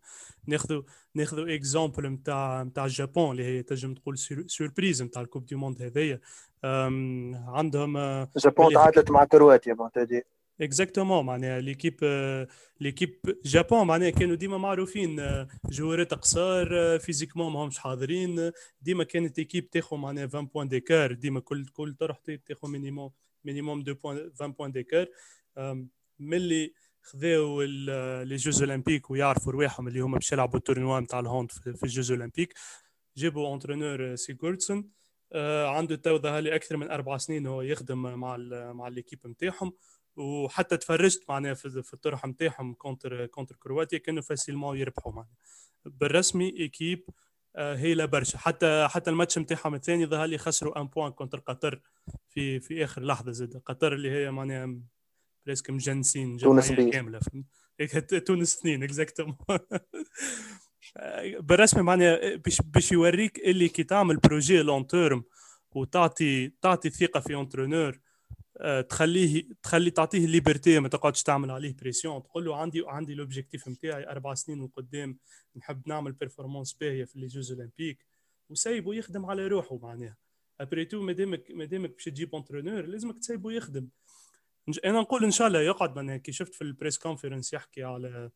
ناخذوا 0.47 0.81
ناخذوا 1.15 1.55
exemple 1.55 2.07
نتاع 2.07 2.63
نتاع 2.63 2.85
ال 2.85 2.93
Japon 2.93 3.31
اللي 3.31 3.43
هي 3.43 3.63
تنجم 3.63 3.93
تقول 3.93 4.17
surprise 4.47 5.03
نتاع 5.03 5.21
ال 5.21 5.25
coupe 5.25 5.45
du 5.45 5.55
monde 5.55 5.81
هذيا 5.81 6.19
عندهم 7.47 7.97
ال 7.97 8.10
Japon 8.10 8.73
تعادلت 8.73 9.11
مع 9.11 9.23
كرواتيا 9.23 9.73
معتدي 9.73 10.23
exactement 10.61 11.25
معناها 11.25 11.61
l'équipe 11.61 11.95
l'équipe 12.79 13.19
Japon 13.45 13.87
معناها 13.87 14.09
كانوا 14.09 14.35
ديما 14.35 14.57
معروفين 14.57 15.45
جوارات 15.69 16.13
قصار 16.13 16.99
physiquement 16.99 17.53
ماهمش 17.53 17.79
حاضرين 17.79 18.51
ديما 18.81 19.03
كانت 19.03 19.39
équipe 19.39 19.69
تاخذ 19.69 19.97
معناها 19.97 20.27
20 20.27 20.45
points 20.45 20.67
d'écart 20.67 21.13
ديما 21.13 21.39
كل 21.39 21.65
كل 21.65 21.93
طرح 21.93 22.19
تاخذ 22.45 22.67
minimum 22.69 23.11
minimum 23.43 23.79
2 23.79 23.97
points 23.97 24.31
20 24.35 24.51
points 24.51 24.71
d'écart 24.71 25.07
ملي 26.19 26.73
خذاو 27.01 27.61
les 27.61 28.35
Jeux 28.35 28.61
Olympiques 28.61 29.11
ويعرفوا 29.11 29.51
رواحهم 29.51 29.87
اللي 29.87 29.99
هما 29.99 30.15
باش 30.15 30.31
يلعبوا 30.31 30.57
ال 30.59 30.64
tournoi 30.64 30.99
نتاع 30.99 31.19
ال 31.19 31.25
hand 31.25 31.51
في 31.51 31.83
ال 31.83 31.89
Jeux 31.89 32.11
Olympiques 32.11 32.53
جابوا 33.17 33.47
entraîneur 33.47 34.15
سيغورتسون 34.15 34.89
عنده 35.75 35.95
تو 35.95 36.17
ظهر 36.17 36.39
لي 36.39 36.55
أكثر 36.55 36.77
من 36.77 36.91
أربع 36.91 37.17
سنين 37.17 37.47
هو 37.47 37.61
يخدم 37.61 37.97
مع 38.01 38.37
مع 38.73 38.87
l'équipe 38.87 39.19
نتاعهم 39.27 39.73
وحتى 40.15 40.77
تفرجت 40.77 41.23
معناها 41.29 41.53
في, 41.53 41.83
في 41.83 41.93
الطرح 41.93 42.25
نتاعهم 42.25 42.73
contre 42.73 43.25
contre 43.25 43.55
كرواتيا 43.55 43.97
كانوا 43.97 44.21
facilement 44.21 44.77
يربحوا 44.77 45.11
معناها. 45.11 45.35
بالرسمي 45.85 46.59
équipe 46.59 47.09
هايلة 47.57 48.05
برشا. 48.05 48.37
حتى 48.37 48.87
حتى 48.89 49.09
الماتش 49.09 49.37
نتاعهم 49.37 49.75
الثاني 49.75 50.05
ظهر 50.05 50.25
لي 50.25 50.37
خسروا 50.37 50.81
un 50.81 50.87
point 50.87 51.11
contre 51.11 51.39
قطر 51.39 51.81
في 52.29 52.59
في 52.59 52.83
آخر 52.83 53.03
لحظة 53.03 53.31
زاد. 53.31 53.61
قطر 53.65 53.93
اللي 53.93 54.11
هي 54.11 54.31
معناها 54.31 54.79
presque 55.45 55.69
مجنسين 55.69 56.37
تونس 56.37 56.71
كاملة. 56.71 57.19
تونس 58.25 58.57
اثنين 58.57 58.83
exactement 58.83 59.37
بالرسمي 61.39 61.81
معناها 61.81 62.35
باش 62.35 62.61
باش 62.61 62.91
يوريك 62.91 63.39
اللي 63.39 63.69
كي 63.69 63.83
تعمل 63.83 64.17
projet 64.17 64.61
long 64.61 64.87
terme 64.87 65.23
وتعطي 65.71 66.51
تعطي 66.61 66.89
ثقة 66.89 67.19
في 67.19 67.35
entraîneur 67.35 67.89
آه، 67.89 67.99
تخليه 68.89 69.47
تخلي 69.63 69.91
تعطيه 69.91 70.25
ال 70.25 70.32
liberté 70.32 70.79
ما 70.79 70.87
تقعدش 70.87 71.23
تعمل 71.23 71.51
عليه 71.51 71.75
pression 71.75 72.23
تقول 72.23 72.45
له 72.45 72.55
عندي 72.55 72.83
عندي 72.87 73.13
l'objectif 73.15 73.67
نتاعي 73.67 74.07
أربع 74.07 74.33
سنين 74.33 74.61
وقدام 74.61 75.17
نحب 75.55 75.81
نعمل 75.87 76.11
performance 76.11 76.73
باهية 76.73 77.05
في 77.05 77.19
les 77.19 77.27
Jeux 77.27 77.51
Olympiques 77.51 78.05
وسايبه 78.49 78.93
يخدم 78.95 79.25
على 79.25 79.47
روحه 79.47 79.77
معناها. 79.77 80.17
après 80.59 80.85
tout 80.85 81.01
مادامك 81.01 81.51
مادامك 81.51 81.89
باش 81.89 82.05
تجيب 82.05 82.35
entraîneur 82.35 82.85
لازمك 82.85 83.19
تسيبه 83.19 83.51
يخدم. 83.51 83.87
أنا 84.85 85.01
نقول 85.01 85.23
إن 85.23 85.31
شاء 85.31 85.47
الله 85.47 85.61
يقعد 85.61 85.95
معناها. 85.95 86.17
كي 86.17 86.31
شفت 86.31 86.55
في 86.55 86.61
ال 86.61 86.67
press 86.67 86.97
conference 86.97 87.53
يحكي 87.53 87.83
على 87.83 88.29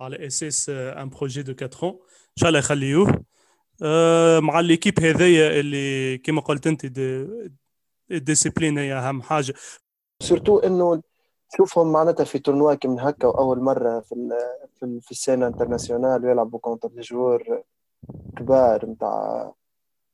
على 0.00 0.26
أساس 0.26 0.68
ان 0.68 1.08
projet 1.08 1.42
de 1.42 1.54
4 1.62 1.90
إن 1.90 2.36
شاء 2.36 2.48
الله 2.48 2.58
يخليوه 2.58 3.24
آه، 3.82 4.40
مع 4.40 4.60
l'équipe 4.60 5.00
هذيا 5.00 5.60
اللي 5.60 6.18
كما 6.18 6.40
قلت 6.40 6.66
أنت 6.66 6.86
ال 8.10 8.16
discipline 8.16 8.78
هي 8.78 8.94
أهم 8.94 9.22
حاجة. 9.22 9.54
surtout 10.22 10.58
إنه 10.58 11.02
تشوفهم 11.50 11.92
معناتها 11.92 12.24
في 12.24 12.38
tournoi 12.38 12.76
من 12.84 13.00
هكا 13.00 13.26
وأول 13.28 13.60
مرة 13.60 14.00
في 14.00 14.38
في, 14.74 15.00
في 15.00 15.10
السنة 15.10 15.46
internationale 15.46 16.24
ويلعبوا 16.24 16.58
contre 16.58 16.88
des 16.88 17.00
joueurs 17.00 17.62
كبار 18.36 18.86
نتاع 18.86 19.52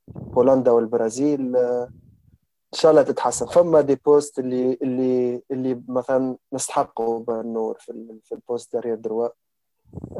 بولندا 0.07 0.71
والبرازيل. 0.71 1.55
إن 1.55 2.79
شاء 2.79 2.91
الله 2.91 3.01
تتحسن. 3.03 3.45
فما 3.45 3.81
des 3.81 3.95
postes 3.95 4.39
اللي 4.39 4.77
اللي 4.81 5.41
اللي 5.51 5.81
مثلا 5.87 6.37
نستحقوا 6.53 7.19
بنور 7.19 7.77
في 7.79 8.19
في 8.23 8.31
ال 8.31 8.38
poste 8.38 8.73
d'arrière 8.73 8.95
droit. 8.95 9.29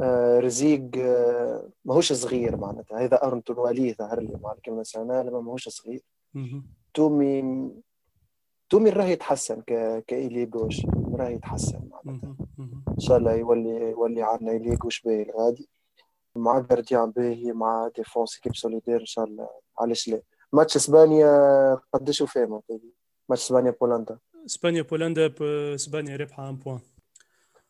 آه 0.00 0.40
رزيق 0.40 0.90
آه 0.96 1.68
ماهوش 1.84 2.12
صغير 2.12 2.56
معناتها. 2.56 3.04
هذا 3.04 3.24
ارنتون 3.24 3.58
ولي 3.58 3.94
ظهر 3.94 4.20
لي 4.20 4.38
مع 4.42 4.52
الكلمة 4.52 4.76
ناسيونال 4.76 5.32
ماهوش 5.32 5.68
صغير. 5.68 6.02
تومي 6.96 7.70
تومي 8.70 8.90
راه 8.90 9.04
يتحسن 9.04 9.60
ك 9.60 10.04
كإيلي 10.06 10.46
جوش 10.46 10.86
راه 11.14 11.28
يتحسن 11.28 11.90
معناتها. 12.04 12.36
إن 12.88 12.98
شاء 12.98 13.16
الله 13.16 13.32
يولي 13.34 13.90
يولي 13.90 14.22
عندنا 14.22 14.50
إيلي 14.50 14.76
جوش 14.76 15.02
باهي 15.02 15.22
الغادي. 15.22 15.68
مع 16.36 16.58
جارديان 16.58 17.10
باهي 17.10 17.52
مع 17.52 17.90
ديفونس 17.96 18.38
كيب 18.38 18.56
سوليدير 18.56 19.00
إن 19.00 19.06
شاء 19.06 19.24
الله. 19.24 19.48
علاش 19.78 20.08
لا؟ 20.08 20.22
ماتش 20.52 20.76
إسبانيا 20.76 21.30
قداش 21.92 22.20
وفاه 22.20 22.62
ماتش 23.28 23.42
إسبانيا 23.42 23.70
بولندا. 23.80 24.18
إسبانيا 24.46 24.82
بولندا 24.82 25.34
إسبانيا 25.74 26.16
ربحها 26.16 26.50
1 26.50 26.58
point 26.58 26.80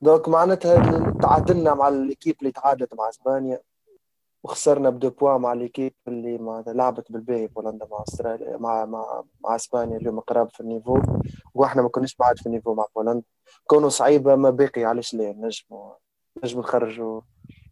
donc 0.00 0.28
معناتها 0.28 1.10
تعادلنا 1.22 1.74
مع 1.74 1.88
l'équipe 1.88 2.36
اللي 2.40 2.52
تعادلت 2.52 2.94
مع 2.94 3.08
إسبانيا. 3.08 3.60
وخسرنا 4.46 4.90
ب 4.90 4.94
deux 4.94 5.10
points 5.10 5.38
مع 5.38 5.52
l'équipe 5.52 5.94
اللي 6.08 6.38
ما 6.38 6.64
لعبت 6.66 7.12
بالباهي 7.12 7.46
بولندا 7.46 7.86
مع 7.90 8.04
استراليا 8.08 8.56
مع 8.56 8.84
مع 8.84 9.24
مع 9.44 9.56
إسبانيا 9.56 9.96
اليوم 9.96 10.20
قراب 10.20 10.50
في 10.50 10.60
ال 10.60 10.65
niveau. 10.65 10.98
وإحنا 11.54 11.82
ما 11.82 11.88
كناش 11.88 12.16
بعد 12.16 12.38
في 12.38 12.46
ال 12.46 12.50
niveau 12.50 12.74
مع 12.74 12.86
بولندا 12.96 13.24
كونوا 13.66 13.88
صعيبة 13.88 14.36
ما 14.36 14.50
باقي 14.50 14.84
علاش 14.84 15.14
لا 15.14 15.32
نجموا 15.32 15.94
نجموا 16.44 16.62
نخرجوا 16.62 17.20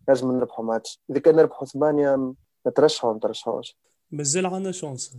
نجم 0.08 0.32
نربحوا 0.32 0.64
ماتش. 0.64 1.00
إذا 1.10 1.20
كان 1.20 1.36
نربحوا 1.36 1.62
إسبانيا 1.62 2.34
نترشحوا 2.66 3.10
ما 3.10 3.16
نترشحوش 3.16 3.76
مازال 4.10 4.46
عندنا 4.46 4.72
chance. 4.72 5.18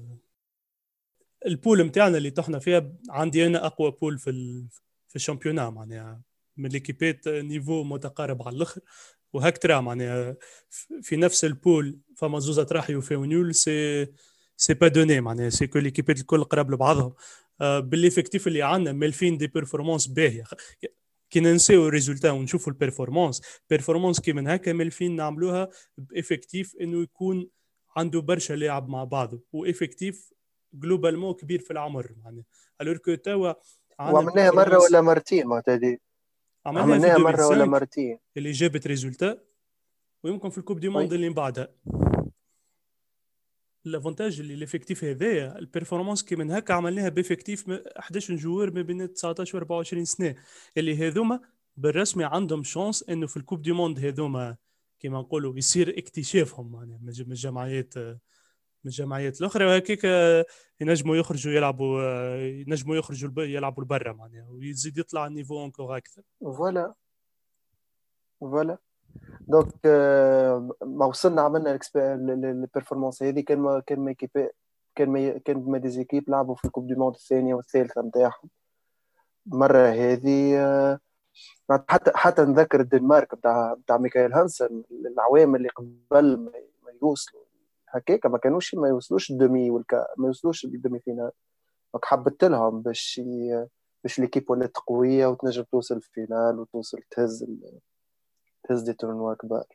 البول 1.45 1.81
نتاعنا 1.81 2.17
اللي 2.17 2.29
طحنا 2.29 2.59
فيها 2.59 2.91
عندي 3.09 3.47
أنا 3.47 3.65
أقوى 3.65 3.91
بول 3.91 4.17
في 4.17 4.29
ال... 4.29 4.67
في 5.07 5.19
معناها. 5.69 6.21
من 6.57 6.69
ليكيبات 6.69 7.27
نيفو 7.27 7.83
متقارب 7.83 8.47
على 8.47 8.55
الآخر. 8.55 8.81
وهك 9.35 9.57
ترى 9.57 9.81
معناها 9.81 10.35
في 11.01 11.15
نفس 11.15 11.45
البول 11.45 11.99
فما 12.15 12.39
زوزة 12.39 12.63
تراحي 12.63 12.95
وفي 12.95 13.15
ونيول 13.15 13.55
سي 13.55 14.07
سي 14.57 14.73
با 14.73 14.87
دوني 14.87 15.21
معناها 15.21 15.49
سي 15.49 15.67
كو 15.67 15.79
ليكيبات 15.79 16.19
الكل 16.19 16.43
قراب 16.43 16.71
لبعضهم. 16.71 17.13
آه، 17.61 17.79
بالليفيكتيف 17.79 18.47
اللي 18.47 18.61
عندنا 18.61 18.93
مالفين 18.93 19.37
دي 19.37 19.47
بيرفورمانس 19.47 20.07
باهية. 20.07 20.43
كي 21.29 21.39
ننسيو 21.39 21.87
الريزولتا 21.87 22.31
ونشوفوا 22.31 22.73
البيرفورمانس 22.73 23.41
بيرفورمانس 23.69 24.19
كي 24.19 24.33
من 24.33 24.47
هكا 24.47 24.73
مالفين 24.73 25.15
نعملوها 25.15 25.69
بافكتيف 25.97 26.75
إنه 26.81 27.01
يكون 27.01 27.49
عنده 27.97 28.21
برشا 28.21 28.53
لاعب 28.53 28.89
مع 28.89 29.03
بعضه 29.03 29.41
و 29.53 29.62
effectif 29.62 30.33
globalement 30.73 31.33
كبير 31.33 31.59
في 31.59 31.71
العمر 31.71 32.11
معناها 32.23 32.43
alors 32.81 32.97
que 32.97 33.15
توا 33.15 33.53
وعملناها 33.99 34.51
مرة 34.51 34.79
ولا 34.79 35.01
مرتين 35.01 35.47
معتدي 35.47 36.01
عملناها 36.65 37.17
مرة 37.17 37.47
ولا 37.47 37.65
مرتين. 37.65 38.19
اللي 38.37 38.51
جابت 38.51 38.87
résultat 38.87 39.37
ويمكن 40.23 40.49
في 40.49 40.57
ال 40.57 40.61
coupe 40.61 40.79
du 40.79 40.89
monde 40.89 41.13
اللي 41.13 41.29
بعدها. 41.29 41.67
ال 43.85 43.91
avantage 43.91 44.39
اللي 44.39 44.53
ال 44.53 44.59
effectif 44.59 45.03
هذايا 45.03 45.59
ال 45.59 45.64
performance 45.64 46.23
كي 46.23 46.35
من 46.35 46.51
هكا 46.51 46.73
عملناها 46.73 47.09
ب 47.09 47.16
effectif 47.16 47.69
11 47.69 48.35
joueurs 48.35 48.71
ما 48.71 48.81
بين 48.81 49.13
19 49.13 49.57
و 49.57 49.59
24 49.59 50.05
سنة. 50.05 50.35
اللي 50.77 51.07
هذوما 51.07 51.39
بالرسمي 51.77 52.23
عندهم 52.23 52.63
chance 52.63 53.09
إنه 53.09 53.27
في 53.27 53.37
ال 53.37 53.41
coupe 53.41 53.61
du 53.61 53.71
monde 53.71 53.99
هذوما 53.99 54.55
كما 54.99 55.19
نقولوا 55.19 55.57
يصير 55.57 55.97
اكتشافهم 55.97 56.75
يعني 56.75 56.99
من 57.01 57.09
الجمعيات 57.09 57.93
من 58.85 58.89
الجمعيات 58.89 59.41
الأخرى 59.41 59.65
وهكيك 59.65 60.03
ينجموا 60.81 61.15
يخرجوا 61.15 61.53
يلعبوا 61.53 62.01
ينجموا 62.37 62.95
يخرجوا 62.95 63.43
يلعبوا 63.43 63.83
لبرا 63.83 64.13
معناها 64.13 64.49
ويزيد 64.49 64.97
يطلع 64.97 65.27
ال 65.27 65.33
niveau 65.33 65.65
encore 65.65 65.97
أكثر. 65.97 66.21
voilà 66.41 66.93
voilà 68.39 68.77
donc 69.47 69.85
ما 70.81 71.05
وصلنا 71.05 71.41
عملنا 71.41 71.79
ال 72.25 72.33
performance 72.33 73.23
هذه 73.23 73.39
كان 73.39 73.59
ما 73.59 73.79
كان 73.79 73.99
ما 73.99 74.15
كان 74.95 75.09
ما 75.09 75.37
كان 75.37 75.57
ما 75.57 75.77
des 75.77 75.93
équipes 75.93 76.29
لعبوا 76.29 76.55
في 76.55 76.65
ال 76.65 76.69
coupe 76.69 76.87
du 76.87 76.95
monde 76.95 77.15
الثانية 77.15 77.53
والثالثة 77.53 78.01
نتاعهم. 78.01 78.49
المره 79.53 79.87
هذه 79.87 80.57
آه، 80.57 80.99
حتى 81.89 82.11
حتى 82.15 82.41
نذكر 82.41 82.79
الدنمارك 82.79 83.35
بتاع 83.35 83.73
بتاع 83.73 83.97
ميكائيل 83.97 84.33
هانسن 84.33 84.83
العوام 84.91 85.55
اللي 85.55 85.69
قبل 85.69 86.37
ما 86.37 86.91
يوصلوا. 87.01 87.44
هكاك 87.95 88.25
ما 88.25 88.37
كانوش 88.37 88.75
ما 88.75 88.87
يوصلوش 88.87 89.31
الدمي 89.31 89.71
والكا 89.71 90.05
ما 90.17 90.27
يوصلوش 90.27 90.65
الدمي 90.65 90.99
فينال 90.99 91.31
دونك 91.93 92.05
حبت 92.05 92.43
لهم 92.43 92.81
باش 92.81 93.17
ي... 93.17 93.65
باش 94.03 94.19
ليكيب 94.19 94.51
ولات 94.51 94.77
قوية 94.77 95.27
وتنجم 95.27 95.63
توصل 95.63 95.95
الفينال 95.95 96.59
وتوصل 96.59 97.01
تهز 97.11 97.45
تهز 98.63 98.81
دي 98.81 98.93
تورنوا 98.93 99.33
كبار. 99.33 99.65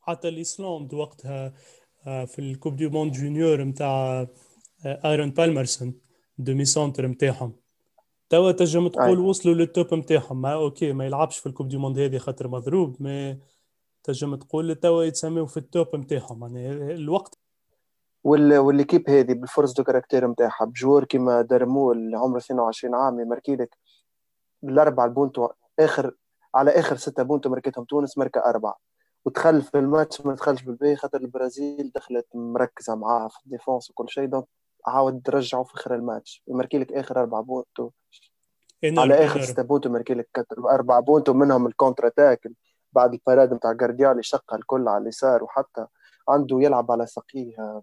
حتى 0.00 0.28
الاسلام 0.28 0.88
وقتها 0.92 1.54
آه، 2.06 2.24
في 2.24 2.38
الكوب 2.38 2.76
دي 2.76 2.88
موند 2.88 3.12
جونيور 3.12 3.64
نتاع 3.64 4.26
آيرون 4.86 5.30
بالمرسون 5.30 5.94
demi-centre 6.38 7.06
نتاعهم 7.06 7.52
توا 8.28 8.52
تنجم 8.52 8.88
تقول 8.88 9.18
وصلوا 9.18 9.54
لل 9.54 9.70
top 9.70 9.94
نتاعهم 9.94 10.42
ما 10.42 10.54
أوكي 10.54 10.92
ما 10.92 11.06
يلعبش 11.06 11.38
في 11.38 11.46
ال 11.46 11.50
coupe 11.50 11.68
du 11.68 11.76
monde 11.76 11.98
هذه 11.98 12.18
خاطر 12.18 12.48
مضروب 12.48 12.96
ما 13.02 13.38
تنجم 14.08 14.34
تقول 14.34 14.74
توا 14.74 15.04
يتسموا 15.04 15.46
في 15.46 15.56
ال 15.56 15.66
top 15.66 15.96
نتاعهم 15.96 16.56
يعني 16.56 16.94
الوقت. 16.94 17.38
و 18.24 18.34
l'équipe 18.34 19.10
هذه 19.10 19.32
بال 19.32 19.43
force 19.43 19.72
de 19.72 19.84
caractère 19.84 20.26
نتاعها 20.26 20.64
بجور 20.64 21.04
كيما 21.04 21.42
درمو 21.42 21.92
اللي 21.92 22.16
عمره 22.16 22.38
22 22.38 22.94
عام 22.94 23.20
يماركي 23.20 23.56
لك 23.56 23.76
الاربع 24.64 25.04
البونتو 25.04 25.48
آخر 25.78 26.14
على 26.54 26.70
آخر 26.70 26.96
ستة 26.96 27.22
بونتو 27.22 27.48
ماركتهم 27.48 27.84
تونس 27.84 28.18
ماركة 28.18 28.40
أربعة. 28.40 28.78
وتخلف 29.24 29.72
بالماتش 29.72 30.20
ما 30.20 30.34
دخلش 30.34 30.62
بالباقي 30.62 30.96
خاطر 30.96 31.20
البرازيل 31.20 31.92
دخلت 31.94 32.26
مركزة 32.34 32.94
معاها 32.94 33.28
في 33.28 33.38
ال 33.46 33.51
défense 33.51 33.90
وكل 33.90 34.08
شيء 34.08 34.26
donc 34.26 34.44
عاود 34.86 35.22
ترجعوا 35.24 35.64
في 35.64 35.74
آخر 35.74 35.94
الماتش. 35.94 36.42
يماركي 36.48 36.78
لك 36.78 36.92
آخر 36.92 37.20
أربع 37.20 37.40
بونتو. 37.40 37.90
على 38.84 39.14
آخر 39.14 39.40
ستة 39.40 39.62
بونتو 39.62 39.88
يماركي 39.88 40.14
لك 40.14 40.46
أربع 40.70 41.00
بونتو 41.00 41.32
منهم 41.32 41.66
الكونتر 41.66 42.06
أتاك 42.06 42.48
بعد 42.92 43.12
الباراد 43.12 43.54
نتاع 43.54 43.72
جارديالي 43.72 44.22
شقها 44.22 44.56
الكل 44.56 44.88
على 44.88 45.02
اليسار 45.02 45.44
وحتى 45.44 45.86
عنده 46.28 46.60
يلعب 46.60 46.92
على 46.92 47.06
ساقيه 47.06 47.82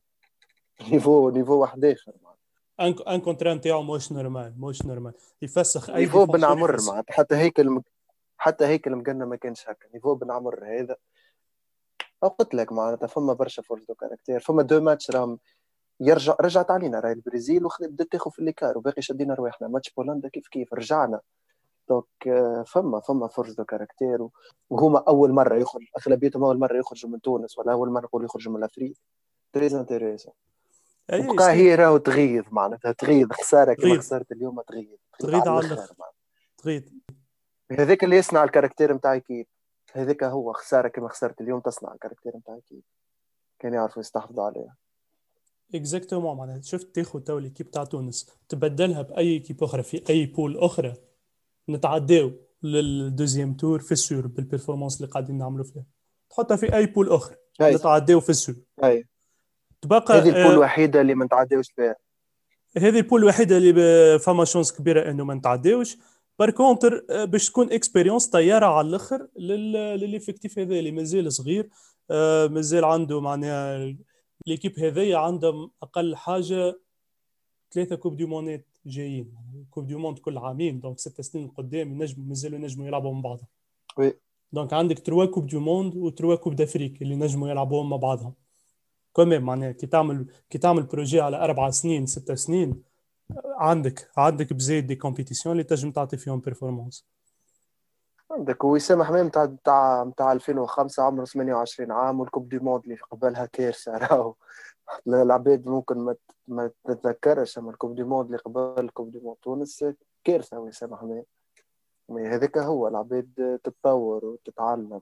نيفو 0.92 1.30
نيفو 1.30 1.54
واحد 1.54 1.86
آخر. 1.86 2.12
ان 2.80 2.96
ان 3.08 3.22
كونترا 3.22 3.54
نتاعو 3.54 3.82
موش 3.82 4.12
نورمال 4.12 4.60
موش 4.60 4.86
نورمال. 4.86 5.14
يفسخ 5.42 5.90
أي 5.90 6.00
نيفو 6.00 6.26
بن 6.26 6.44
عمر 6.44 6.78
معناتها. 6.88 7.14
حتى 7.14 7.36
هيك 7.36 7.60
الم... 7.60 7.84
حتى 8.38 8.66
هيك 8.66 8.88
المقنة 8.88 9.26
ما 9.26 9.36
كانش 9.36 9.70
هكا. 9.70 9.88
نيفو 9.94 10.16
بن 10.16 10.32
عمر 10.32 10.66
هذا. 10.66 10.96
أو 12.24 12.28
قلت 12.28 12.56
لك 12.56 12.72
معناتها 12.72 13.08
فما 13.08 13.34
برشا 13.34 13.62
force 13.62 13.82
de 13.88 13.94
caractère. 13.94 14.40
فما 14.40 14.62
deux 14.62 14.82
matchs 14.82 15.12
راهم 15.12 15.40
يرجع 16.00 16.36
رجعت 16.42 16.72
علينا. 16.72 17.00
راهي 17.00 17.14
البرازيل 17.14 17.66
وبدات 17.66 18.12
تاخذ 18.12 18.32
في 18.32 18.40
l'écart 18.40 18.78
وباقي 18.78 19.02
شدينا 19.02 19.34
رواحنا. 19.34 19.68
ماتش 19.68 19.94
بولندا 19.98 20.30
كيف 20.30 20.48
كيف؟ 20.48 20.74
رجعنا. 20.74 21.22
donc 21.90 22.66
فما 22.68 23.00
فما 23.00 23.28
force 23.28 23.54
de 23.56 23.66
caractère 23.66 24.28
وهما 24.70 25.04
أول 25.08 25.32
مرة 25.32 25.56
يخرج 25.56 25.84
أغلبيتهم 25.98 26.44
أول 26.44 26.60
مرة 26.60 26.78
يخرجوا 26.78 27.10
من 27.10 27.22
تونس 27.22 27.58
ولا 27.58 27.72
أول 27.72 27.90
مرة 27.90 28.04
نقول 28.04 28.26
يخرجوا 28.26 28.54
من 28.54 28.60
ال 28.60 28.64
Afrique 28.64 28.94
très 29.54 29.76
intéressant 29.76 30.34
بقى 31.10 31.52
هي 31.52 31.76
راهو 31.76 31.98
تغيظ 31.98 32.46
معناتها 32.52 32.92
تغيظ 32.92 33.32
خسارة 33.32 33.74
كما 33.74 33.98
خسرت 33.98 34.32
اليوم 34.32 34.62
تغيظ. 34.62 34.98
تغيظ 35.20 35.48
على 35.48 35.68
الآخر 35.68 35.96
تغيظ. 36.58 36.84
هذاك 37.72 38.04
اللي 38.04 38.18
يصنع 38.18 38.44
ال 38.44 38.49
caractère 38.49 38.94
نتاع 38.94 39.18
كيف 39.18 39.48
هذاك 39.94 40.24
هو 40.24 40.54
خسارة 40.54 40.88
كما 40.88 41.10
خسرت 41.10 41.42
اليوم 41.42 41.60
تصنع 41.60 41.94
ال 41.94 41.98
caractère 41.98 42.38
نتاع 42.38 42.60
كيف 42.70 42.84
كان 43.60 43.74
يعرفوا 43.74 44.02
يستحفظوا 44.02 44.44
عليها. 44.44 44.76
exactement 45.76 46.38
معناتها. 46.38 46.62
شفت 46.62 46.96
تاخذ 46.96 47.20
تو 47.20 47.38
l'équipe 47.38 47.72
تاع 47.72 47.84
تونس. 47.84 48.32
تبدلها 48.50 49.02
بأي 49.02 49.40
équipe 49.40 49.64
أخرى 49.64 49.84
في 49.84 50.04
أي 50.10 50.26
poule 50.26 50.58
أخرى. 50.58 50.94
نتعداو 51.70 52.32
لل 52.64 52.82
deuxième 52.82 53.54
tour 53.54 53.80
في 53.80 53.92
ال 53.92 54.01
sûr 54.01 54.28
بال 54.28 54.39
performance 54.39 54.98
اللي 54.98 55.08
قاعدين 55.12 55.38
نعملوا 55.38 55.66
فيها. 55.66 55.84
تحطها 56.30 56.58
في 56.58 56.76
أي 56.76 56.86
poule 56.86 57.10
أخرى 57.10 57.36
نتعداو 57.62 58.20
في 58.20 58.30
ال 58.30 58.35
sûr. 58.35 58.56
أي. 58.84 59.08
تبقى 59.82 60.04
هذه 60.10 60.28
ال 60.28 60.30
poule 60.30 60.42
آه، 60.42 60.52
الوحيدة 60.54 61.02
اللي 61.02 61.16
ما 61.16 61.26
نتعداوش 61.26 61.72
فيها. 61.72 61.96
هذه 62.78 62.98
ال 62.98 63.02
poule 63.02 63.22
الوحيدة 63.22 63.58
اللي 63.58 64.20
فما 64.20 64.46
chance 64.46 64.72
كبيرة 64.74 65.12
إنه 65.12 65.24
ما 65.24 65.34
نتعداوش 65.34 65.98
par 66.40 66.52
contre 66.52 67.06
باش 67.26 67.50
تكون 67.50 67.72
expérience 67.72 68.28
طيارة 68.28 68.66
على 68.66 68.88
الأخر 68.88 69.28
ل 69.38 69.49
l'effectif 69.49 70.60
هذا 70.60 70.80
اللي 70.80 70.92
مازال 70.92 71.34
صغير. 71.34 71.70
آه، 72.12 72.48
مازال 72.48 72.86
عنده 72.86 73.22
معناها 73.22 73.96
l'équipe 74.48 74.80
هذايا 74.80 75.18
عندهم 75.18 75.72
أقل 75.84 76.16
حاجة 76.16 76.80
ثلاثة 77.72 77.96
coupes 77.96 78.18
du 78.18 78.26
monde 78.26 78.66
جايين. 78.86 79.34
coupe 79.72 79.88
du 79.88 79.96
monde 79.96 80.20
كل 80.20 80.38
عامين. 80.38 80.80
donc 80.80 81.00
ست 81.00 81.22
سنين 81.22 81.48
قدام 81.48 81.92
ينجم 81.92 82.28
مازالوا 82.28 82.60
ينجموا 82.60 82.88
يلعبوا 82.88 83.14
مع 83.14 83.20
بعضهم 83.22 83.48
oui. 83.98 84.14
donc 84.52 84.74
عندك 84.74 85.00
trois 85.00 85.26
coupes 85.26 85.48
du 85.48 85.58
monde 85.58 85.96
و 85.96 86.03
trois 86.03 86.36
coupes 86.36 86.56
d'Afrique 86.56 87.02
اللي 87.02 87.16
نجموا 87.16 87.50
يلعبوهم 87.50 87.90
مع 87.90 87.98
بعضهم. 87.98 88.34
كمان 89.16 89.42
معناها 89.42 89.72
كي 89.72 89.88
تعمل 89.88 90.28
كي 90.50 90.58
تعمل 90.58 90.84
projet 90.84 91.22
على 91.22 91.38
أربع 91.38 91.70
سنين 91.70 92.06
ست 92.06 92.32
سنين 92.32 92.84
عندك 93.58 94.12
عندك 94.18 94.54
بزيد 94.54 94.88
des 94.88 94.96
compétitions 94.96 95.52
اللي 95.54 95.64
تنجم 95.64 95.92
تعطي 95.92 96.18
فيهم 96.18 96.40
performance 96.40 97.06
عندك 98.32 98.64
وسام 98.64 99.04
حمام 99.04 99.30
تاع 99.30 99.56
تاع 99.64 100.12
تاع 100.18 100.32
2005 100.32 101.04
عمره 101.04 101.26
28 101.26 101.92
عام 101.92 102.20
وال 102.20 102.28
coupe 102.28 102.50
du 102.50 102.60
monde 102.60 102.84
اللي 102.84 102.96
قبلها 103.12 103.46
كارثه 103.46 103.98
راهو 104.08 104.36
العباد 105.08 105.68
ممكن 105.68 105.98
ما 105.98 106.16
ما 106.48 106.72
تتذكرش 106.84 107.58
أما 107.58 107.72
ال 107.72 107.76
coupe 107.76 107.96
du 107.96 108.04
monde 108.04 108.26
اللي 108.26 108.38
قبل 108.38 108.86
ال 108.86 108.90
coupe 108.90 109.12
du 109.12 109.20
monde 109.20 109.38
تونس 109.42 109.86
كارثه 110.24 110.60
وسام 110.60 110.96
حمام 110.96 111.24
هذاك 112.10 112.58
هو 112.58 112.88
العباد 112.88 113.60
تتطور 113.64 114.26
وتتعلم. 114.26 115.02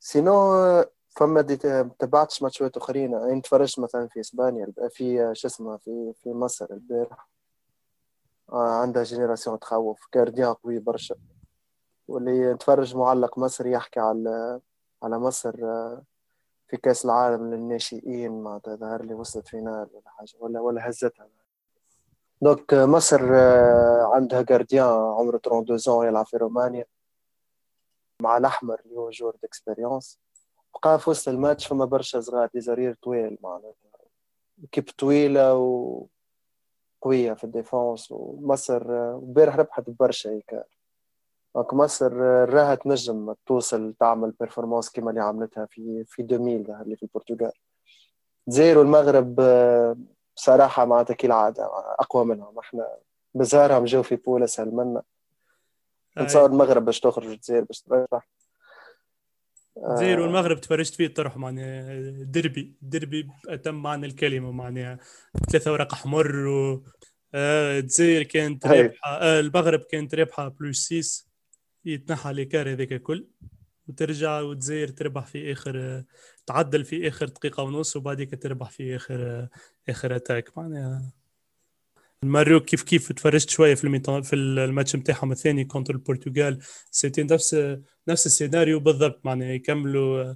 sinon 0.00 0.84
فما 1.08 1.40
دي 1.40 1.56
تبعتش 1.98 2.42
ماتشات 2.42 2.76
آخرين. 2.76 3.12
يعني 3.12 3.40
تفرجت 3.40 3.78
مثلا 3.78 4.08
في 4.08 4.20
إسبانيا 4.20 4.72
في 4.90 5.30
شو 5.34 5.48
اسمه 5.48 5.76
في 5.76 6.12
في 6.22 6.32
مصر 6.32 6.66
البارح 6.70 7.28
آه 8.52 8.80
عندها 8.80 9.02
génération 9.02 9.58
تخوف 9.58 10.06
gardien 10.12 10.52
قوي 10.52 10.78
برشا. 10.78 11.14
واللي 12.08 12.52
نتفرج 12.52 12.96
معلق 12.96 13.38
مصري 13.38 13.70
يحكي 13.70 14.00
على 14.00 14.60
على 15.02 15.18
مصر 15.18 15.54
آه، 15.62 16.02
في 16.68 16.76
كأس 16.76 17.04
العالم 17.04 17.54
للناشئين 17.54 18.42
معناتها 18.42 18.76
ظهر 18.76 19.02
لي 19.02 19.14
وصلت 19.14 19.48
finale 19.48 19.88
ولا 19.92 20.10
حاجة 20.10 20.32
ولا 20.38 20.60
ولا 20.60 20.88
هزتها. 20.88 21.28
donc 22.42 22.74
مصر 22.74 23.20
آه، 23.34 24.10
عندها 24.14 24.42
gardien 24.42 24.86
عمره 24.88 25.36
32 25.36 26.06
يلعب 26.06 26.26
في 26.26 26.36
رومانيا 26.36 26.84
مع 28.22 28.36
الأحمر 28.36 28.80
اللي 28.86 28.96
هو 28.96 29.10
joueur 29.10 29.36
d'expérience 29.42 30.20
بقى 30.84 30.98
في 30.98 31.10
وسط 31.10 31.28
الماتش 31.28 31.66
فما 31.66 31.84
برشا 31.84 32.20
صغار 32.20 32.48
des 32.54 32.65
arrières 32.65 32.96
طويل 33.02 33.38
معناتها. 33.42 33.74
équipe 34.72 34.84
طويلة 34.98 35.54
وقويه 35.54 37.32
في 37.32 37.44
ال 37.44 37.52
défense 37.52 38.12
ومصر 38.12 38.82
امبارح 39.14 39.54
آه، 39.54 39.58
ربحت 39.58 39.90
برشا 39.90 40.30
هيك 40.30 40.64
مصر 41.56 42.12
راها 42.48 42.74
تنجم 42.74 43.34
توصل 43.46 43.94
تعمل 44.00 44.30
performance 44.40 44.90
كما 44.90 45.10
اللي 45.10 45.22
عملتها 45.22 45.66
في 45.66 46.04
في 46.04 46.22
2000 46.22 46.36
اللي 46.82 46.96
في 46.96 47.02
البرتغال. 47.02 47.52
الجزائر 48.48 48.78
والمغرب 48.78 49.40
بصراحه 50.36 50.84
معناتها 50.84 51.14
كالعاده 51.14 51.64
أقوى 51.98 52.24
منهم. 52.24 52.58
إحنا 52.58 52.86
بزارهم 53.34 53.84
جو 53.84 54.02
في 54.02 54.16
بول 54.16 54.42
اسهل 54.42 54.74
منا 54.74 55.02
نتصور 56.18 56.46
المغرب 56.46 56.84
باش 56.84 57.00
تخرج 57.00 57.26
الجزائر 57.26 57.64
باش 57.64 57.80
تربح 57.80 58.28
الجزائر 59.76 60.20
والمغرب 60.20 60.60
تفرجت 60.60 60.94
فيه 60.94 61.14
تروح 61.14 61.36
معناها 61.36 62.00
دربي 62.10 62.74
دربي 62.82 63.28
أتم 63.48 63.74
معنى 63.74 64.06
الكلمة 64.06 64.50
معناها 64.50 64.98
ثلاثة 65.50 65.72
ورق 65.72 65.92
أحمر 65.92 66.46
و 66.46 66.82
الجزائر 67.34 68.22
كانت 68.22 68.66
رابحه 68.66 69.18
آه 69.20 69.40
المغرب 69.40 69.80
كانت 69.80 70.14
رابحه 70.14 70.48
بلوس 70.48 70.92
6 70.92 71.26
يتنحى 71.86 72.32
ليكار 72.32 72.72
هذاك 72.72 72.92
الكل 72.92 73.26
وترجع 73.88 74.40
وتزاير 74.40 74.88
تربح 74.88 75.26
في 75.26 75.52
آخر 75.52 76.02
تعدل 76.46 76.84
في 76.84 77.08
آخر 77.08 77.26
دقيقة 77.26 77.62
ونص 77.62 77.96
وبعديك 77.96 78.42
تربح 78.42 78.70
في 78.70 78.96
آخر 78.96 79.48
آخر 79.88 80.16
attaque 80.16 80.58
معناها 80.58 81.12
المروك 82.22 82.64
كيف 82.64 82.82
كيف 82.82 83.12
تفرجت 83.12 83.50
شوية 83.50 83.74
في 83.74 83.84
ال 83.84 83.88
mi-temps 83.88 84.22
في 84.22 84.36
الماتش 84.36 84.96
نتاعهم 84.96 85.32
الثاني 85.32 85.64
contre 85.64 85.94
البرتغال 85.94 86.58
c'était 86.90 87.22
نفس 87.22 87.78
نفس 88.08 88.26
السيناريو 88.26 88.80
بالضبط. 88.80 89.20
معناها 89.26 89.48
يكملوا 89.52 90.34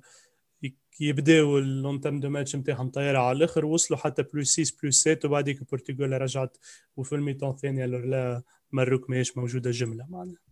يبداو 1.00 1.58
l'entame 1.58 2.20
de 2.20 2.28
match 2.28 2.56
نتاعهم 2.56 2.90
طايرة 2.90 3.18
على 3.18 3.36
الآخر 3.36 3.64
وصلوا 3.64 3.98
حتى 3.98 4.22
plus 4.22 4.60
6 4.60 4.76
plus 4.82 5.02
7 5.02 5.18
وبعديك 5.24 5.58
البرتغال 5.58 6.22
رجعت 6.22 6.56
وفي 6.96 7.14
ال 7.14 7.18
mi-temps 7.18 7.50
الثاني 7.50 7.86
لا 7.86 8.42
مروك 8.72 9.10
ماهيش 9.10 9.36
موجودة 9.36 9.70
جملة. 9.70 10.06
معناها 10.08 10.49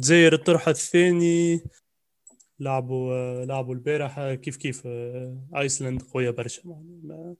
تزاير 0.00 0.32
الطرح 0.32 0.68
الثاني 0.68 1.64
لعبوا 2.60 3.44
لعبوا 3.44 3.74
البارح 3.74 4.32
كيف 4.34 4.56
كيف 4.56 4.86
آيسلند 5.56 6.02
قوية 6.02 6.30
برشا 6.30 6.62
معناها 6.64 7.36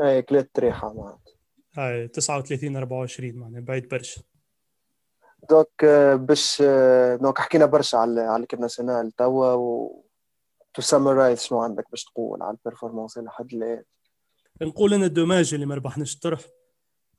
اي 0.00 0.22
كلات 0.22 0.50
تريحه 0.54 0.92
معناتها. 0.92 1.34
هاي 1.74 2.08
39 2.08 2.76
24 2.76 3.34
معناها 3.34 3.60
بعيد 3.60 3.88
برشا. 3.88 4.22
donc 5.50 5.84
باش 6.14 6.62
donc 7.20 7.38
حكينا 7.38 7.66
برشا 7.66 7.98
على 7.98 8.20
على 8.20 8.42
l'équipe 8.42 8.60
nationale 8.60 9.12
توا 9.12 9.52
و 9.52 10.04
to 10.74 10.82
summarize 10.82 11.42
شنو 11.42 11.60
عندك 11.60 11.90
باش 11.90 12.04
تقول 12.04 12.42
على 12.42 12.56
ال 12.56 12.61
performance 12.61 13.18
لحد 13.18 13.52
الان 13.52 13.82
نقول 14.62 14.94
أنا 14.94 15.06
dommage 15.06 15.54
اللي 15.54 15.66
ما 15.66 15.74
ربحناش 15.74 16.14
الطرح 16.14 16.40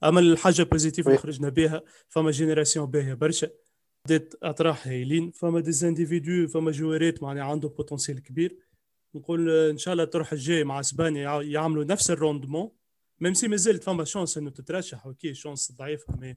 أما 0.03 0.19
الحاجة 0.19 0.63
positive 0.63 1.07
اللي 1.07 1.17
خرجنا 1.17 1.49
بها 1.49 1.81
فما 2.09 2.31
génération 2.31 2.85
باهية 2.85 3.13
برشا. 3.13 3.49
بدات 4.05 4.33
أطراح 4.43 4.87
هايلين 4.87 5.31
فما 5.31 5.59
des 5.59 5.81
individus 5.81 6.47
فما 6.47 6.71
جوارات 6.71 7.23
معناها 7.23 7.43
عندهم 7.43 7.71
potentiel 7.71 8.23
كبير. 8.23 8.57
نقول 9.15 9.49
إن 9.49 9.77
شاء 9.77 9.91
الله 9.91 10.03
الطرح 10.03 10.31
الجاي 10.33 10.63
مع 10.63 10.79
أسبانيا 10.79 11.41
يعملوا 11.41 11.83
نفس 11.83 12.11
ال 12.11 12.17
rendement 12.17 12.69
même 13.19 13.33
si 13.33 13.47
مازالت 13.47 13.83
فما 13.83 14.03
chance 14.03 14.37
إنه 14.37 14.49
تترشح 14.49 15.05
okay 15.05 15.33
chance 15.33 15.71
ضعيفة 15.71 16.17
mais 16.17 16.35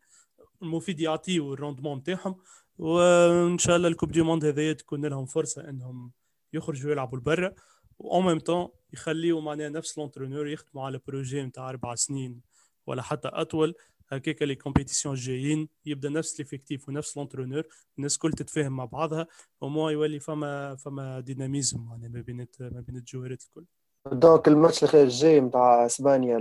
المفيد 0.63 1.01
يعطيو 1.01 1.55
ال 1.55 1.59
rendement 1.59 1.99
نتاعهم. 1.99 2.37
وإن 2.79 3.59
شاء 3.59 3.77
الله 3.77 3.89
ال 3.89 3.93
coupe 3.93 4.13
du 4.13 4.23
monde 4.23 4.45
هذايا 4.45 4.73
تكون 4.73 5.07
لهم 5.07 5.27
فرصة 5.27 5.69
إنهم 5.69 6.13
يخرجوا 6.53 6.93
يلعبوا 6.93 7.19
لبرا 7.19 7.55
و 7.99 8.08
en 8.08 8.27
même 8.27 8.39
temps 8.39 8.69
يخليوا 8.93 9.41
معناها 9.41 9.69
نفس 9.69 9.99
l'entraîneur 9.99 10.49
يخدموا 10.49 10.85
على 10.85 11.01
projet 11.07 11.43
نتاع 11.43 11.69
أربع 11.69 11.95
سنين. 11.95 12.41
ولا 12.89 13.03
حتى 13.03 13.29
أطول 13.29 13.75
هكاك 14.09 14.43
les 14.43 14.55
compétitions 14.55 15.15
جايين 15.15 15.69
يبدأ 15.87 16.09
نفس 16.09 16.39
l'effectif 16.39 16.89
ونفس 16.89 17.17
l'entraîneur 17.17 17.63
الناس 17.99 18.15
الكل 18.15 18.33
تتفاهم 18.33 18.73
مع 18.73 18.85
بعضها 18.85 19.27
ومو 19.61 19.89
يولي 19.89 20.21
فما 20.21 20.77
فما 20.77 21.21
dynamisme 21.21 21.87
يعني 21.91 22.09
ما 22.09 22.21
بين 22.21 22.47
ما 22.61 22.81
بين 22.81 22.97
الجوارات 22.97 23.43
الكل. 23.43 23.65
donc 24.13 24.49
الماتش 24.49 24.95
الجاي 24.95 25.41
نتاع 25.41 25.87
إسبانيا 25.87 26.39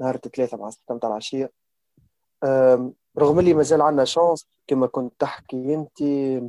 نهار 0.00 0.14
الثلاثاء 0.14 0.60
مع 0.60 0.68
الستة 0.68 0.94
نتاع 0.94 1.08
العشية. 1.08 1.52
رغم 3.18 3.38
اللي 3.38 3.54
مازال 3.54 3.82
عندنا 3.82 4.04
chance 4.04 4.48
كما 4.66 4.86
كنت 4.86 5.12
تحكي 5.18 5.74
انت 5.74 6.02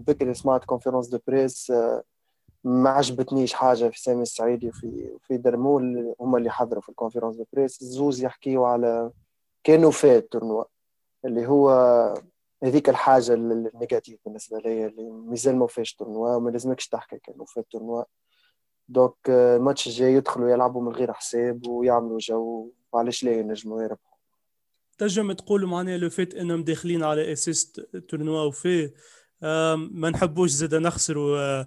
بكري 0.07 0.33
سمعت 0.33 0.65
conférence 0.65 1.07
de 1.07 1.19
presse 1.27 1.73
ما 2.65 2.89
عجبتنيش 2.89 3.53
حاجة 3.53 3.89
في 3.89 4.01
سامي 4.01 4.21
السعيدي 4.21 4.69
وفي 4.69 5.17
في 5.21 5.37
درمول 5.37 6.15
هما 6.19 6.37
اللي 6.37 6.49
حضروا 6.49 6.81
في 6.81 6.89
ال 6.89 6.93
conférence 6.93 7.35
de 7.35 7.45
presse 7.53 7.81
الزوز 7.81 8.23
يحكيوا 8.23 8.67
على 8.67 9.11
كانوا 9.63 9.91
فات 9.91 10.31
تورنوا 10.31 10.63
اللي 11.25 11.47
هو 11.47 11.69
هذيك 12.63 12.89
الحاجة 12.89 13.33
النيجاتيف 13.33 14.19
بالنسبة 14.25 14.59
لي 14.59 14.85
اللي 14.85 15.09
مازال 15.09 15.55
ما 15.55 15.67
فيش 15.67 15.93
تورنوا 15.93 16.35
وما 16.35 16.49
لازمكش 16.49 16.87
تحكي 16.87 17.19
كانوا 17.19 17.45
فات 17.45 17.65
تورنوا 17.71 18.03
دوك 18.89 19.17
الماتش 19.29 19.87
الجاي 19.87 20.13
يدخلوا 20.13 20.49
يلعبوا 20.49 20.81
من 20.81 20.91
غير 20.91 21.13
حساب 21.13 21.67
ويعملوا 21.67 22.17
جو. 22.19 22.71
وعلاش 22.91 23.23
لا 23.23 23.31
ينجموا 23.31 23.83
يربحوا؟ 23.83 24.17
تنجم 24.97 25.31
تقول 25.31 25.65
معناها 25.65 25.97
لو 25.97 26.09
فيت 26.09 26.35
انهم 26.35 26.63
داخلين 26.63 27.03
على 27.03 27.31
اسيست 27.31 27.79
تورنوا 27.79 28.41
وفيه. 28.41 28.93
ما 29.75 30.09
نحبوش 30.09 30.49
زاد 30.49 30.75
نخسروا 30.75 31.65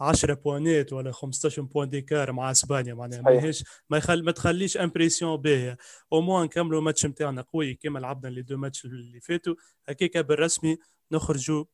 10 0.00 0.34
بوانات 0.34 0.92
ولا 0.92 1.12
15 1.12 1.62
بوان 1.62 1.90
ديكار 1.90 2.32
مع 2.32 2.50
إسبانيا 2.50 2.94
معناها. 2.94 3.20
ماهيش 3.20 3.64
ما 3.90 3.96
يخل 3.98 4.24
ما 4.24 4.32
تخليش 4.32 4.76
impression 4.76 5.36
باهيه 5.36 5.76
au 6.12 6.20
moins 6.20 6.44
نكملوا 6.44 6.78
الماتش 6.78 7.06
نتاعنا 7.06 7.42
قوي 7.42 7.74
كما 7.74 7.98
لعبنا 7.98 8.28
les 8.28 8.42
deux 8.42 8.56
matchs 8.56 8.84
اللي 8.84 9.20
فاتوا. 9.20 9.54
هكاك 9.88 10.18
بالرسمي 10.18 10.78
نخرجوا 11.12 11.64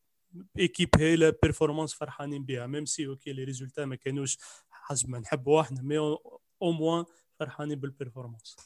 équipe 0.59 0.89
هايلة 0.99 1.35
performance 1.43 1.95
فرحانين 1.95 2.45
بها. 2.45 2.67
même 2.67 2.85
si 2.85 3.07
okay 3.07 3.33
les 3.33 3.45
résultats 3.45 3.85
ما 3.85 3.97
كانوش 3.97 4.39
حسب 4.71 5.11
ما 5.11 5.19
نحبوا 5.19 5.61
إحنا 5.61 5.83
mais 5.83 5.99
au 5.99 6.41
moins 6.63 7.05
فرحانين 7.39 7.81
بال 7.81 7.92
performance 7.92 8.57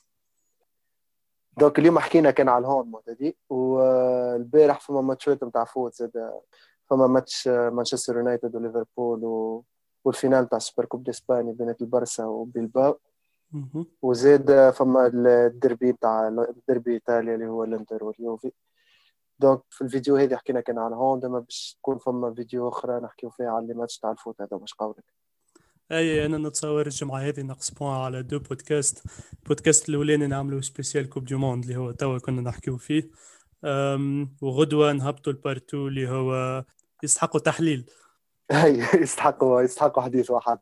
donc 1.58 1.78
اليوم 1.78 1.98
حكينا 1.98 2.30
كان 2.30 2.48
على 2.48 2.62
ال 2.62 2.68
hand 2.68 2.90
معناتها 2.90 3.36
والبارح 3.48 4.80
فما 4.80 5.00
ماتشات 5.00 5.44
نتاع 5.44 5.64
فوت 5.64 5.94
زاد 5.94 6.12
فما 6.90 7.06
ماتش 7.06 7.48
مانشستر 7.48 8.16
يونايتد 8.16 8.56
وليفربول 8.56 9.24
و... 9.24 9.64
وال 10.04 10.15
finale 10.15 10.48
تاع 10.48 10.58
super 10.58 10.84
coupe 10.84 11.04
d'Espagne 11.04 11.52
بين 11.52 11.74
البرسا 11.80 12.24
وبيلباو 12.24 12.98
وزاد 14.02 14.70
فما 14.70 15.10
الدربي 15.14 15.92
تاع 15.92 16.28
الدربي 16.28 16.92
ايطاليا 16.92 17.34
اللي 17.34 17.46
هو 17.46 17.64
الانتر 17.64 18.04
واليوفي. 18.04 18.52
donc 19.38 19.60
في 19.70 19.84
الفيديو 19.84 20.16
هذه 20.16 20.36
حكينا 20.36 20.60
كان 20.60 20.78
على 20.78 20.94
hand 20.94 21.28
أما 21.28 21.38
باش 21.38 21.76
تكون 21.78 21.98
فما 21.98 22.34
فيديو 22.34 22.68
أخرى 22.68 23.00
نحكيو 23.00 23.30
فيها 23.30 23.50
على 23.50 23.72
الماتش 23.72 23.98
تاع 23.98 24.10
الفوت 24.10 24.40
هذا 24.40 24.56
واش 24.56 24.74
قولك؟ 24.74 25.04
أي 25.92 26.26
أنا 26.26 26.38
نتصور 26.38 26.86
الجمعة 26.86 27.18
هذه 27.18 27.40
نقسموه 27.40 27.90
على 27.90 28.22
deux 28.22 28.38
podcasts 28.38 29.06
البودكاست 29.42 29.88
الأولاني 29.88 30.26
نعملوا 30.26 30.60
spécial 30.60 31.08
coupe 31.08 31.24
du 31.24 31.38
monde 31.38 31.64
اللي 31.64 31.76
هو 31.76 31.90
توا 31.90 32.18
كنا 32.18 32.40
نحكيو 32.40 32.76
فيه. 32.76 33.10
وغدوة 34.42 34.92
نهبطوا 34.92 35.32
ال 35.32 35.39
part 35.39 35.63
deux 35.63 35.88
اللي 35.88 36.08
هو 36.08 36.64
يستحقوا 37.02 37.40
تحليل. 37.40 37.90
أي 38.64 38.78
يستحقوا 38.94 39.62
يستحقوا 39.62 40.02
حديث 40.02 40.30
واحد 40.30 40.58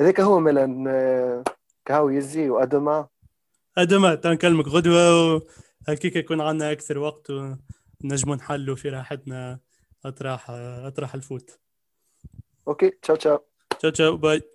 هذاك 0.00 0.20
هو 0.20 0.40
ميلان 0.40 0.84
كهو 1.84 2.08
يزي 2.08 2.50
وادما 2.50 3.06
ادما 3.78 4.14
تنكلمك 4.14 4.68
غدوة 4.68 5.42
هكيك 5.88 6.16
يكون 6.16 6.40
عندنا 6.40 6.72
أكثر 6.72 6.98
وقت 6.98 7.30
ونجموا 7.30 8.36
نحلوا 8.36 8.76
في 8.76 8.88
راحتنا 8.88 9.58
أطراح 10.04 10.46
أطراح 10.50 11.14
الفوت. 11.14 11.58
أوكي 12.68 12.90
تشاو 12.90 13.16
تشاو. 13.16 13.38
تشاو 13.78 13.90
تشاو 13.90 14.16
باي. 14.16 14.42